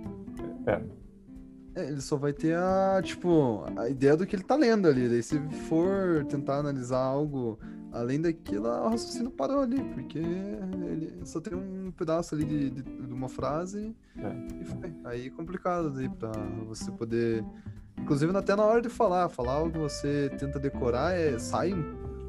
[0.70, 1.82] É.
[1.82, 1.88] é.
[1.88, 5.08] Ele só vai ter a, tipo, a ideia do que ele tá lendo ali.
[5.08, 7.60] Daí se for tentar analisar algo
[7.92, 12.84] além daquilo, o raciocínio parou ali, porque ele só tem um pedaço ali de, de,
[12.84, 14.62] de uma frase é.
[14.62, 14.94] e foi.
[15.06, 16.32] Aí é complicado daí pra
[16.68, 17.44] você poder.
[17.98, 21.74] Inclusive até na hora de falar, falar algo que você tenta decorar é, sai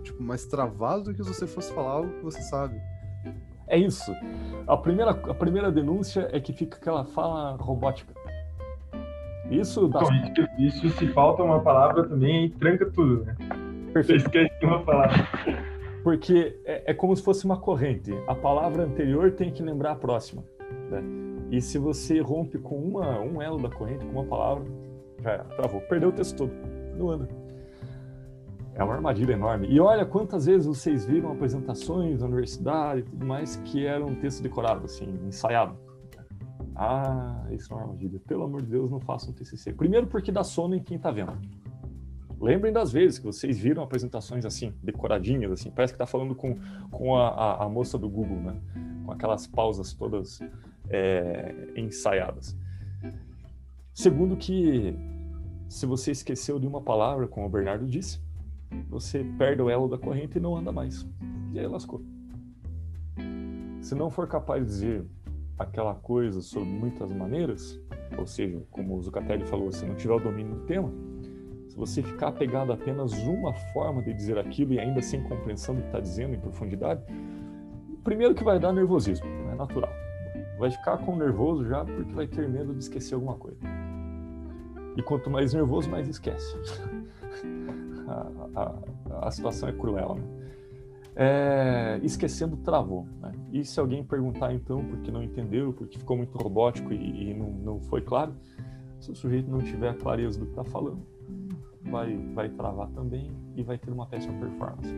[0.03, 2.81] tipo, mais travado do que se você fosse falar algo que você sabe.
[3.68, 4.12] É isso.
[4.66, 8.12] A primeira, a primeira denúncia é que fica aquela fala robótica.
[9.51, 10.01] Isso dá.
[10.01, 13.37] Então, isso, se falta uma palavra também tranca tudo, né?
[13.93, 14.23] Perfeito.
[14.23, 15.29] Você esquece uma palavra.
[16.03, 18.13] Porque é, é, como se fosse uma corrente.
[18.27, 20.45] A palavra anterior tem que lembrar a próxima.
[20.91, 21.03] Né?
[21.51, 24.65] E se você rompe com uma, um elo da corrente, com uma palavra,
[25.21, 25.81] já era, travou.
[25.83, 26.53] Perdeu o texto todo.
[26.97, 27.29] Não anda.
[28.75, 29.67] É uma armadilha enorme.
[29.69, 34.15] E olha quantas vezes vocês viram apresentações da universidade e tudo mais que era um
[34.15, 35.77] texto decorado, assim, ensaiado.
[36.83, 38.19] Ah, isso é uma armadilha.
[38.21, 39.71] Pelo amor de Deus, não façam um TCC.
[39.75, 41.38] Primeiro porque dá sono em quem está vendo.
[42.40, 46.59] Lembrem das vezes que vocês viram apresentações assim, decoradinhas, assim, parece que está falando com,
[46.90, 48.59] com a, a, a, moça do Google, né?
[49.05, 50.40] Com aquelas pausas todas
[50.88, 52.57] é, ensaiadas.
[53.93, 54.97] Segundo que,
[55.69, 58.23] se você esqueceu de uma palavra, como o Bernardo disse,
[58.88, 61.07] você perde o elo da corrente e não anda mais.
[61.53, 62.03] E aí lascou.
[63.83, 65.07] Se não for capaz de dizer
[65.61, 67.79] aquela coisa sobre muitas maneiras,
[68.16, 70.90] ou seja, como o Zucatelli falou, se não tiver o domínio do tema,
[71.68, 75.75] se você ficar apegado a apenas uma forma de dizer aquilo e ainda sem compreensão
[75.75, 77.03] do que está dizendo em profundidade,
[78.03, 79.92] primeiro que vai dar nervosismo, é natural.
[80.59, 83.61] Vai ficar com nervoso já porque vai ter medo de esquecer alguma coisa.
[84.96, 86.57] E quanto mais nervoso, mais esquece.
[88.09, 90.39] a, a, a, situação é cruel, né?
[91.16, 93.07] É, esquecendo travou.
[93.20, 93.33] Né?
[93.53, 97.51] E se alguém perguntar então porque não entendeu, porque ficou muito robótico e, e não,
[97.51, 98.35] não foi claro,
[99.01, 101.05] se o sujeito não tiver clareza do que está falando,
[101.83, 104.94] vai, vai travar também e vai ter uma péssima performance.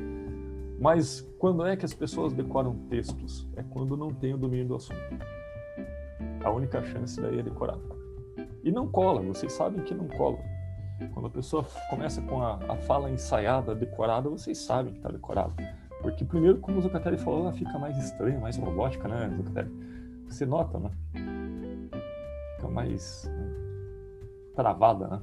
[0.80, 3.48] Mas quando é que as pessoas decoram textos?
[3.56, 5.00] É quando não tem o domínio do assunto.
[6.42, 7.78] A única chance daí é decorar.
[8.64, 10.38] E não cola, vocês sabem que não cola.
[11.14, 15.54] Quando a pessoa começa com a, a fala ensaiada, decorada, vocês sabem que está decorado.
[16.02, 19.70] Porque primeiro, como o Zucatelli falou, ela fica mais estranha, mais robótica, né, Zucatelli?
[20.26, 20.90] Você nota, né?
[22.56, 23.30] Fica mais
[24.54, 25.20] travada, né?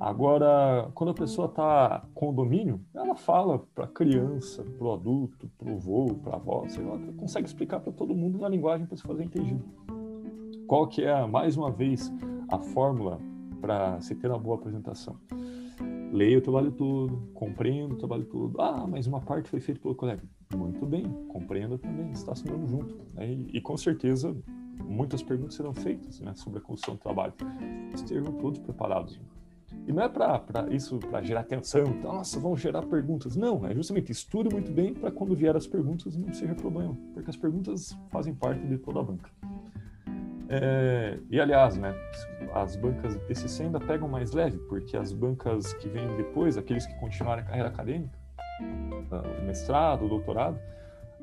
[0.00, 5.50] Agora, quando a pessoa está com o domínio, ela fala para criança, para o adulto,
[5.58, 8.86] para o avô, para a avó, sei lá, consegue explicar para todo mundo na linguagem
[8.86, 9.62] para se fazer entendido.
[10.66, 12.10] Qual que é, mais uma vez,
[12.48, 13.20] a fórmula
[13.60, 15.16] para se ter uma boa apresentação?
[16.12, 18.60] Leia o trabalho todo, compreenda o trabalho todo.
[18.60, 20.22] Ah, mas uma parte foi feita pelo colega.
[20.56, 22.96] Muito bem, compreenda também, está assinando junto.
[23.14, 23.32] Né?
[23.32, 24.36] E, e, com certeza,
[24.84, 27.32] muitas perguntas serão feitas né, sobre a construção do trabalho.
[27.94, 29.20] Estejam todos preparados.
[29.86, 33.36] E não é para isso, para gerar atenção, nossa, vão gerar perguntas.
[33.36, 37.30] Não, é justamente estude muito bem para quando vier as perguntas não seja problema, porque
[37.30, 39.30] as perguntas fazem parte de toda a banca.
[40.52, 41.94] É, e aliás, né,
[42.52, 46.84] as bancas de TCC ainda pegam mais leve, porque as bancas que vêm depois, aqueles
[46.84, 48.18] que continuaram a carreira acadêmica,
[48.60, 50.58] o mestrado, o doutorado,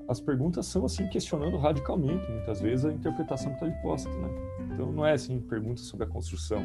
[0.08, 4.30] as perguntas são assim questionando radicalmente, muitas vezes a interpretação que está posta, né?
[4.72, 6.64] Então não é assim perguntas sobre a construção,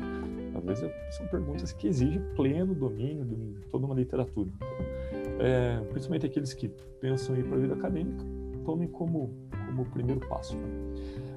[0.57, 4.49] às vezes são perguntas que exigem pleno domínio de toda uma literatura.
[4.55, 6.69] Então, é, principalmente aqueles que
[7.01, 8.25] pensam em ir para a vida acadêmica,
[8.65, 9.35] tomem como
[9.73, 10.57] como primeiro passo.
[10.57, 10.69] Né?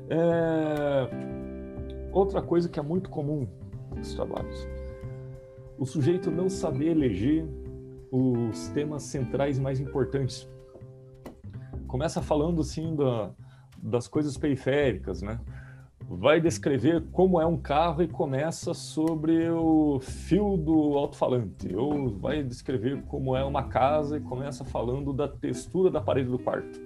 [0.10, 1.10] É,
[2.12, 3.48] outra coisa que é muito comum
[3.96, 4.68] nos trabalhos,
[5.78, 7.46] o sujeito não saber eleger
[8.12, 10.48] os temas centrais mais importantes
[11.88, 13.32] começa falando assim da,
[13.82, 15.40] das coisas periféricas, né?
[16.08, 22.44] Vai descrever como é um carro e começa sobre o fio do alto-falante, ou vai
[22.44, 26.80] descrever como é uma casa e começa falando da textura da parede do quarto.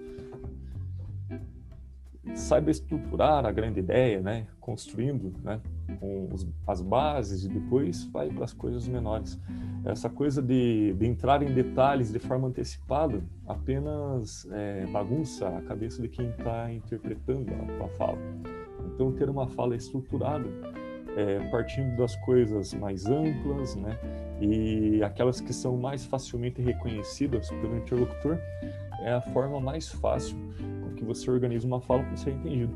[2.35, 4.47] Saiba estruturar a grande ideia, né?
[4.59, 5.59] Construindo, né?
[5.99, 9.39] Com os, as bases e depois vai para as coisas menores
[9.85, 16.01] essa coisa de, de, entrar em detalhes de forma antecipada apenas é, bagunça a cabeça
[16.01, 18.17] de quem está interpretando a, a, fala.
[18.93, 20.45] Então, ter uma fala estruturada,
[21.15, 23.97] é, partindo das coisas mais amplas, né,
[24.41, 28.37] e aquelas que são mais facilmente reconhecidas pelo interlocutor,
[29.01, 30.37] é a forma mais fácil
[30.83, 32.73] com que você organiza uma fala para ser entendido.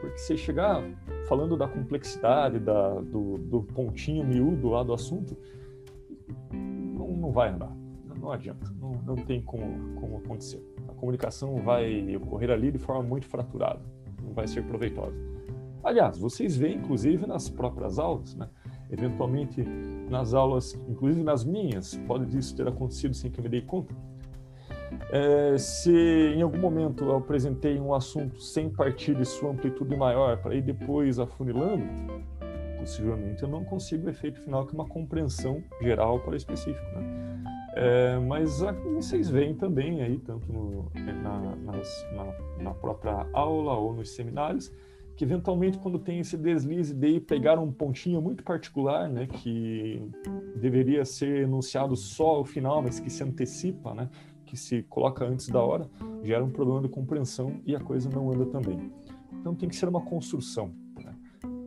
[0.00, 0.82] Porque se chegar
[1.28, 5.36] falando da complexidade, da, do, do pontinho miúdo lá do assunto,
[6.52, 7.74] não, não vai andar.
[8.20, 8.70] Não adianta.
[8.80, 10.62] Não, não tem como, como acontecer.
[10.88, 13.80] A comunicação vai ocorrer ali de forma muito fraturada.
[14.22, 15.16] Não vai ser proveitosa.
[15.82, 18.48] Aliás, vocês veem, inclusive, nas próprias aulas, né?
[18.90, 19.62] eventualmente
[20.08, 23.94] nas aulas, inclusive nas minhas, pode isso ter acontecido sem que eu me dei conta.
[25.10, 30.38] É, se em algum momento eu apresentei um assunto sem partir de sua amplitude maior
[30.38, 31.84] para ir depois afunilando,
[32.78, 37.24] possivelmente eu não consigo o efeito final que é uma compreensão geral para específico, né?
[37.76, 38.60] É, mas
[38.94, 44.72] vocês veem também aí, tanto no, na, nas, na, na, própria aula ou nos seminários,
[45.16, 50.08] que eventualmente quando tem esse deslize de pegar um pontinho muito particular, né, que
[50.56, 54.08] deveria ser enunciado só ao final, mas que se antecipa, né,
[54.54, 55.90] que se coloca antes da hora,
[56.22, 58.92] gera um problema de compreensão e a coisa não anda também.
[59.32, 61.12] Então tem que ser uma construção, né,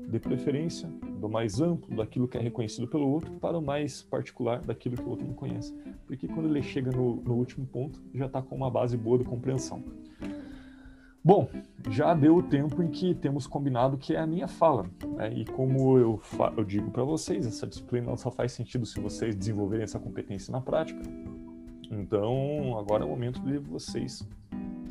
[0.08, 0.88] de preferência
[1.20, 5.04] do mais amplo, daquilo que é reconhecido pelo outro, para o mais particular, daquilo que
[5.04, 5.74] o outro não conhece.
[6.06, 9.26] Porque quando ele chega no, no último ponto, já está com uma base boa de
[9.26, 9.84] compreensão.
[11.22, 11.50] Bom,
[11.90, 14.90] já deu o tempo em que temos combinado que é a minha fala.
[15.18, 15.34] Né?
[15.34, 16.22] E como eu,
[16.56, 20.62] eu digo para vocês, essa disciplina só faz sentido se vocês desenvolverem essa competência na
[20.62, 21.02] prática.
[21.92, 24.28] Então, agora é o momento de vocês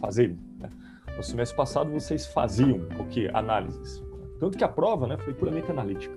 [0.00, 0.38] fazerem.
[0.58, 0.70] Né?
[1.16, 3.28] No semestre passado, vocês faziam o que?
[3.28, 4.02] Análises.
[4.38, 6.14] Tanto que a prova né, foi puramente analítica.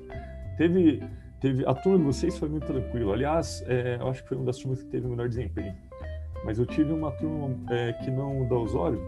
[0.58, 1.02] Teve,
[1.40, 3.14] teve, a turma de vocês foi muito tranquila.
[3.14, 5.76] Aliás, é, eu acho que foi uma das turmas que teve o melhor desempenho.
[6.44, 9.02] Mas eu tive uma turma é, que não dá os olhos,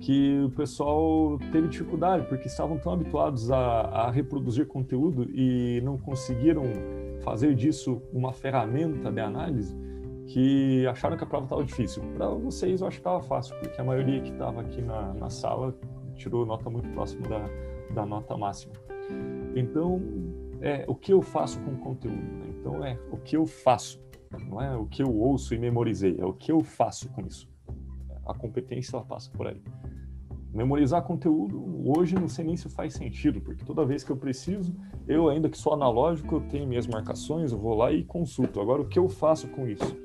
[0.00, 5.96] que o pessoal teve dificuldade, porque estavam tão habituados a, a reproduzir conteúdo e não
[5.96, 6.64] conseguiram
[7.22, 9.74] fazer disso uma ferramenta de análise
[10.26, 12.02] que acharam que a prova estava difícil.
[12.14, 15.30] Para vocês, eu acho que estava fácil, porque a maioria que estava aqui na, na
[15.30, 15.76] sala
[16.14, 17.48] tirou nota muito próxima da,
[17.94, 18.72] da nota máxima.
[19.54, 20.00] Então,
[20.60, 22.16] é o que eu faço com o conteúdo.
[22.16, 22.54] Né?
[22.58, 24.00] Então, é o que eu faço,
[24.48, 27.48] não é o que eu ouço e memorizei, é o que eu faço com isso.
[28.26, 29.60] A competência ela passa por aí.
[30.52, 34.74] Memorizar conteúdo hoje não sei nem se faz sentido, porque toda vez que eu preciso,
[35.06, 38.60] eu ainda que sou analógico, eu tenho minhas marcações, eu vou lá e consulto.
[38.60, 40.03] Agora, o que eu faço com isso?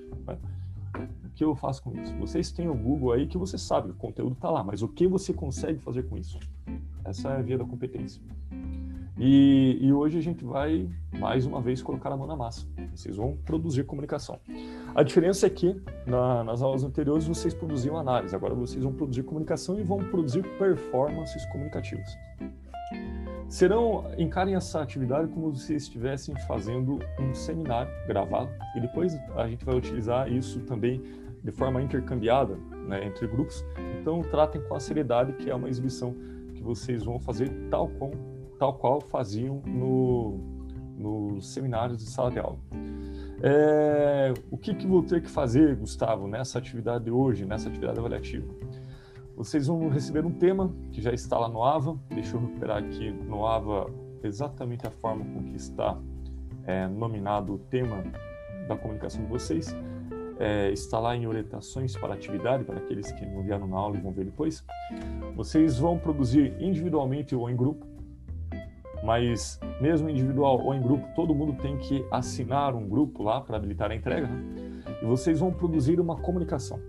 [1.39, 2.13] Que eu faço com isso?
[2.17, 5.07] Vocês têm o Google aí que você sabe, o conteúdo está lá, mas o que
[5.07, 6.37] você consegue fazer com isso?
[7.05, 8.21] Essa é a via da competência.
[9.17, 12.67] E, e, hoje a gente vai, mais uma vez, colocar a mão na massa.
[12.93, 14.37] Vocês vão produzir comunicação.
[14.93, 19.23] A diferença é que na, nas aulas anteriores vocês produziam análise, agora vocês vão produzir
[19.23, 22.17] comunicação e vão produzir performances comunicativas.
[23.47, 29.63] Serão, encarem essa atividade como se estivessem fazendo um seminário gravado e depois a gente
[29.63, 31.01] vai utilizar isso também
[31.43, 32.55] de forma intercambiada
[32.87, 33.63] né, entre grupos.
[33.99, 36.15] Então tratem com a seriedade que é uma exibição
[36.53, 38.13] que vocês vão fazer tal como
[38.59, 40.37] tal qual faziam no,
[40.97, 42.59] nos seminários de sala de aula.
[43.41, 47.97] É, o que, que vou ter que fazer, Gustavo, nessa atividade de hoje, nessa atividade
[47.97, 48.45] avaliativa?
[49.35, 51.97] Vocês vão receber um tema que já está lá no AVA.
[52.09, 53.89] Deixa eu recuperar aqui no AVA
[54.21, 55.97] exatamente a forma com que está
[56.65, 58.03] é, nominado o tema
[58.67, 59.73] da comunicação de vocês.
[60.39, 63.99] É, está lá em orientações para atividade, para aqueles que não vieram na aula e
[63.99, 64.63] vão ver depois.
[65.35, 67.85] Vocês vão produzir individualmente ou em grupo
[69.03, 73.57] mas mesmo individual ou em grupo, todo mundo tem que assinar um grupo lá para
[73.57, 74.79] habilitar a entrega, né?
[75.01, 76.79] e vocês vão produzir uma comunicação.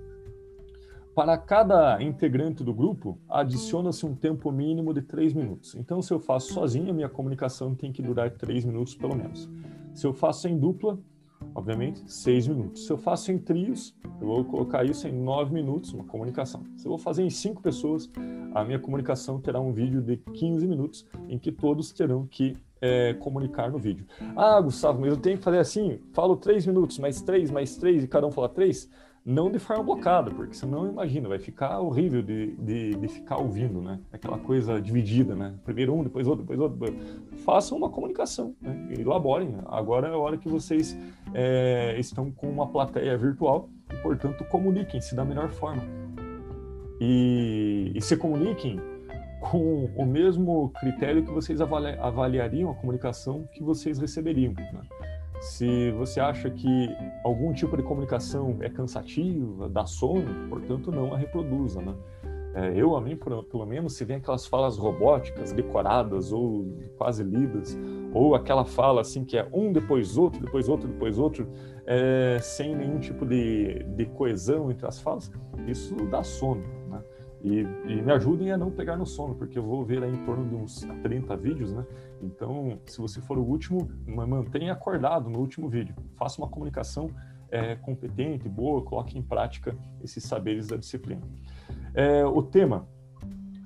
[1.15, 5.75] Para cada integrante do grupo, adiciona-se um tempo mínimo de 3 minutos.
[5.75, 9.51] Então, se eu faço sozinho, minha comunicação tem que durar 3 minutos pelo menos.
[9.93, 10.99] Se eu faço em dupla,
[11.55, 12.87] obviamente, 6 minutos.
[12.87, 16.65] Se eu faço em trios, eu vou colocar isso em 9 minutos, uma comunicação.
[16.77, 18.11] Se eu vou fazer em 5 pessoas,
[18.55, 23.15] a minha comunicação terá um vídeo de 15 minutos em que todos terão que é,
[23.15, 24.07] comunicar no vídeo.
[24.35, 28.05] Ah, Gustavo, mas eu tenho que fazer assim, falo 3 minutos, mais 3, mais 3
[28.05, 28.89] e cada um fala 3?
[29.25, 33.37] Não de forma blocada, porque você não imagina, vai ficar horrível de, de, de, ficar
[33.37, 34.01] ouvindo, né?
[34.13, 35.55] Aquela coisa dividida, né?
[35.65, 36.97] Primeiro um, depois outro, depois outro.
[37.45, 38.89] Façam uma comunicação, né?
[38.99, 39.55] elaborem.
[39.67, 40.99] Agora é a hora que vocês
[41.35, 45.83] é, estão com uma plateia virtual e, portanto, comuniquem-se da melhor forma.
[46.99, 48.81] E, e se comuniquem
[49.41, 54.53] com o mesmo critério que vocês avaliariam a comunicação que vocês receberiam.
[54.53, 54.83] Né?
[55.41, 61.17] Se você acha que algum tipo de comunicação é cansativa, dá sono, portanto não a
[61.17, 61.95] reproduza, né?
[62.53, 66.67] É, eu, a mim, pelo menos, se vem aquelas falas robóticas, decoradas ou
[66.99, 67.79] quase lidas,
[68.13, 71.49] ou aquela fala assim que é um depois outro, depois outro, depois outro,
[71.87, 75.31] é, sem nenhum tipo de, de coesão entre as falas,
[75.67, 76.63] isso dá sono.
[76.89, 77.01] Né?
[77.43, 80.25] E, e, me ajudem a não pegar no sono, porque eu vou ver aí em
[80.25, 81.87] torno de uns 30 vídeos, né?
[82.21, 85.95] Então, se você for o último, mantenha acordado no último vídeo.
[86.17, 87.11] Faça uma comunicação
[87.51, 91.23] é, competente, boa, coloque em prática esses saberes da disciplina.
[91.95, 92.87] É, o tema: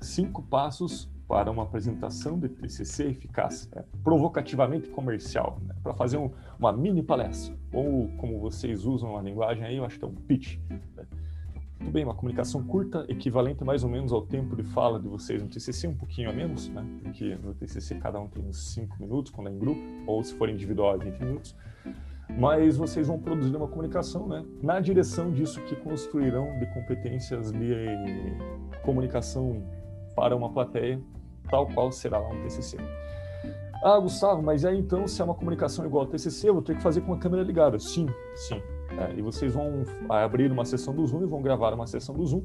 [0.01, 5.75] cinco passos para uma apresentação de TCC eficaz, é, provocativamente comercial, né?
[5.83, 9.99] para fazer um, uma mini palestra, ou como vocês usam a linguagem aí, eu acho
[9.99, 10.59] que é um pitch.
[10.69, 11.07] Né?
[11.85, 15.43] Tudo bem, uma comunicação curta, equivalente mais ou menos ao tempo de fala de vocês
[15.43, 16.83] no TCC, um pouquinho a menos, né?
[17.03, 20.33] Porque no TCC cada um tem uns 5 minutos quando é em grupo, ou se
[20.33, 21.55] for individual, 20 minutos.
[22.39, 24.43] Mas vocês vão produzir uma comunicação, né?
[24.63, 27.75] Na direção disso que construirão de competências de
[28.83, 29.63] comunicação
[30.17, 30.99] para uma plateia,
[31.51, 32.79] tal qual será lá um TCC.
[33.85, 36.77] Ah, Gustavo, mas aí então, se é uma comunicação igual ao TCC, eu vou ter
[36.77, 37.79] que fazer com a câmera ligada.
[37.79, 38.63] Sim, sim.
[38.99, 42.25] É, e vocês vão abrir uma sessão do Zoom e vão gravar uma sessão do
[42.25, 42.43] Zoom,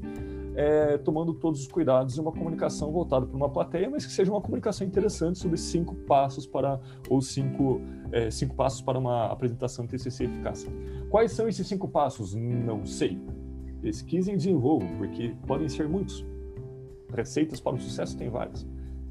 [0.54, 4.32] é, tomando todos os cuidados e uma comunicação voltada para uma plateia, mas que seja
[4.32, 7.80] uma comunicação interessante sobre cinco passos para ou cinco,
[8.10, 10.66] é, cinco passos para uma apresentação TCC eficaz.
[11.08, 12.34] Quais são esses cinco passos?
[12.34, 13.18] Não sei.
[13.80, 16.26] Pesquisem e desenvolvam, porque podem ser muitos.
[17.14, 18.66] Receitas para o sucesso tem várias.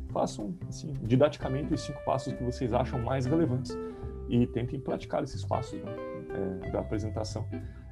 [0.09, 3.77] Façam, assim, didaticamente os cinco passos que vocês acham mais relevantes
[4.27, 5.79] e tentem praticar esses passos.
[5.81, 6.08] Né?
[6.29, 7.45] É, da apresentação.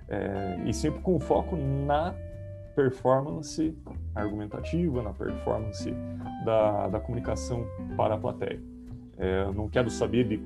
[0.07, 2.15] É, e sempre com foco na
[2.75, 3.75] performance
[4.13, 5.91] argumentativa, na performance
[6.45, 7.65] da, da comunicação
[7.95, 8.61] para a plateia.
[9.17, 10.37] É, eu não quero saber de,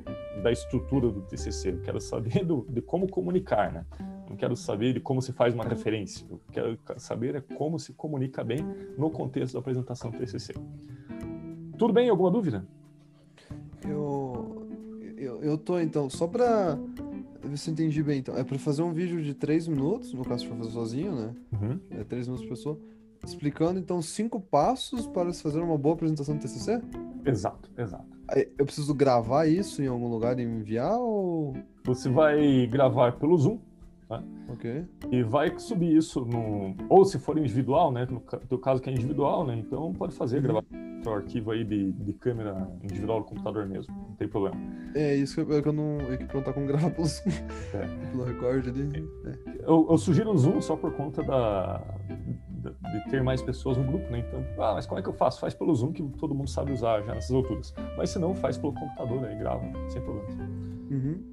[0.41, 3.85] da estrutura do TCC, eu quero saber do, de como comunicar, né?
[4.29, 7.91] Não quero saber de como se faz uma referência, eu quero saber é como se
[7.91, 8.59] comunica bem
[8.97, 10.53] no contexto da apresentação do TCC.
[11.77, 12.07] Tudo bem?
[12.07, 12.65] Alguma dúvida?
[13.85, 14.61] Eu
[15.17, 16.77] eu tô então, só pra
[17.51, 18.35] ver se eu entendi bem, então.
[18.35, 21.35] É pra fazer um vídeo de 3 minutos, no caso, for fazer sozinho, né?
[21.53, 21.79] Uhum.
[21.91, 22.79] É 3 minutos por pessoa.
[23.23, 26.81] Explicando, então, cinco passos para se fazer uma boa apresentação do TCC?
[27.23, 28.05] Exato, exato.
[28.57, 31.55] Eu preciso gravar isso em algum lugar e enviar ou...
[31.83, 33.59] Você vai gravar pelo Zoom
[34.49, 34.85] Ok.
[35.11, 36.75] e vai subir isso no.
[36.89, 38.07] Ou se for individual, né?
[38.09, 39.55] No teu caso que é individual, né?
[39.57, 40.43] Então pode fazer, Uhum.
[40.43, 40.63] gravar
[41.05, 44.55] o arquivo aí de, de câmera individual do computador mesmo, não tem problema.
[44.93, 45.99] É isso que eu, é que eu não...
[46.01, 46.91] Eu que perguntar como gravar
[47.73, 48.07] É.
[48.11, 49.09] pelo recorde ali.
[49.25, 49.31] É.
[49.65, 51.77] Eu, eu sugiro o Zoom só por conta da,
[52.49, 54.19] da- de ter mais pessoas no grupo, né?
[54.19, 55.39] Então, ah, mas como é que eu faço?
[55.39, 57.73] Faz pelo Zoom que todo mundo sabe usar já nessas alturas.
[57.97, 60.35] Mas se não, faz pelo computador aí, grava, sem problemas.
[60.91, 61.23] Uhum.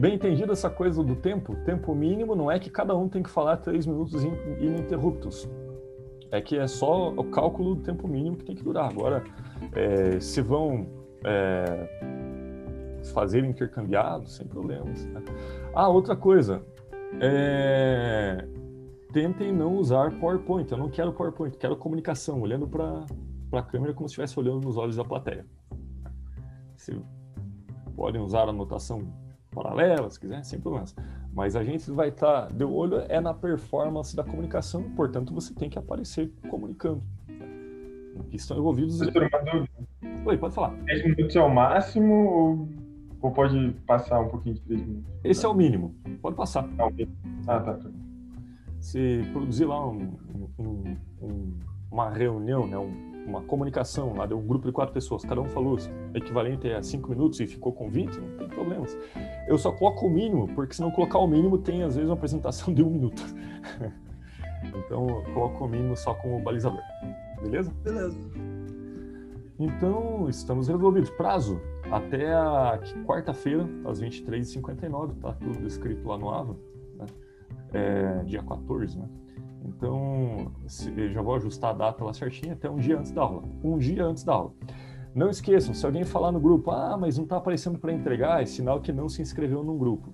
[0.00, 1.54] Bem entendido essa coisa do tempo?
[1.56, 5.46] Tempo mínimo não é que cada um tem que falar três minutos in- ininterruptos.
[6.30, 8.88] É que é só o cálculo do tempo mínimo que tem que durar.
[8.90, 9.22] Agora,
[9.74, 10.86] é, se vão
[11.22, 15.04] é, fazer intercambiado, sem problemas.
[15.04, 15.22] né?
[15.74, 16.62] Ah, outra coisa.
[17.20, 18.48] é,
[19.12, 20.72] tentem não usar PowerPoint.
[20.72, 23.04] Eu não quero PowerPoint, quero comunicação, olhando para
[23.52, 25.44] a câmera como se estivesse olhando nos olhos da plateia.
[26.74, 26.98] Se
[27.94, 29.02] podem usar anotação
[29.50, 30.94] paralela, se quiser, sem problemas.
[31.32, 35.68] Mas a gente vai estar, de olho é na performance da comunicação, portanto você tem
[35.68, 37.02] que aparecer comunicando.
[38.28, 38.98] Que estão envolvidos.
[38.98, 39.28] Dúvida.
[40.26, 40.74] Oi, pode falar.
[40.84, 42.68] 10 minutos é o máximo ou,
[43.22, 45.10] ou pode passar um pouquinho de 3 minutos?
[45.24, 45.94] Esse é o mínimo.
[46.20, 46.68] Pode passar.
[46.78, 47.08] Ah, ok.
[47.46, 47.74] Ah, tá.
[47.74, 47.90] tá.
[48.78, 50.16] Se produzir lá um-
[50.58, 51.54] um- um-
[51.90, 55.46] uma reunião, né, um- uma comunicação lá de um grupo de quatro pessoas, cada um
[55.46, 55.78] falou
[56.14, 58.96] equivalente a cinco minutos e ficou com 20, não tem problemas.
[59.46, 62.16] Eu só coloco o mínimo, porque se não colocar o mínimo, tem às vezes uma
[62.16, 63.22] apresentação de um minuto.
[64.64, 66.82] então, eu coloco o mínimo só como balizador.
[67.42, 67.72] Beleza?
[67.82, 68.18] Beleza.
[69.58, 71.10] Então, estamos resolvidos.
[71.10, 71.60] Prazo
[71.90, 76.56] até a quarta-feira, às 23h59, tá tudo escrito lá no AVA,
[76.96, 77.06] né?
[77.72, 79.08] É, dia 14, né?
[79.64, 80.52] Então,
[81.12, 83.42] já vou ajustar a data lá certinha até um dia antes da aula.
[83.62, 84.52] Um dia antes da aula.
[85.14, 88.46] Não esqueçam, se alguém falar no grupo, ah, mas não está aparecendo para entregar, é
[88.46, 90.12] sinal que não se inscreveu num grupo.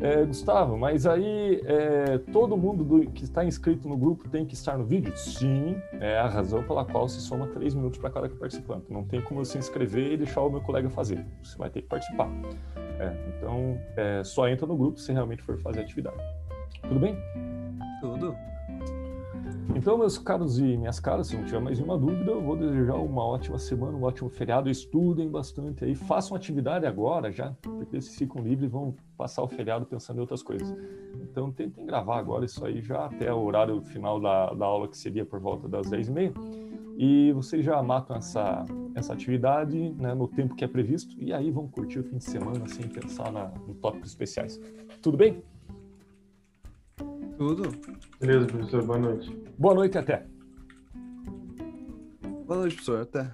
[0.00, 4.54] É, Gustavo, mas aí é, todo mundo do- que está inscrito no grupo tem que
[4.54, 5.16] estar no vídeo?
[5.16, 8.92] Sim, é a razão pela qual se soma três minutos para cada participante.
[8.92, 11.24] Não tem como eu se inscrever e deixar o meu colega fazer.
[11.42, 12.28] Você vai ter que participar.
[12.98, 16.16] É, então, é, só entra no grupo se realmente for fazer atividade.
[16.82, 17.16] Tudo bem?
[18.00, 18.34] Tudo.
[19.84, 22.94] Então, meus caros e minhas caras, se não tiver mais nenhuma dúvida, eu vou desejar
[22.94, 24.70] uma ótima semana, um ótimo feriado.
[24.70, 29.84] Estudem bastante aí, façam atividade agora já, porque se ficam livres vão passar o feriado
[29.84, 30.74] pensando em outras coisas.
[31.20, 34.96] Então, tentem gravar agora isso aí já até o horário final da, da aula, que
[34.96, 36.32] seria por volta das 10h30.
[36.96, 38.64] E vocês já matam essa,
[38.94, 42.24] essa atividade né, no tempo que é previsto, e aí vão curtir o fim de
[42.24, 44.58] semana sem pensar na, em tópicos especiais.
[45.02, 45.42] Tudo bem?
[47.36, 47.70] Tudo.
[48.20, 48.84] Beleza, professor.
[48.84, 49.36] Boa noite.
[49.58, 50.26] Boa noite e até!
[52.46, 53.02] Boa noite, professor.
[53.02, 53.30] Até.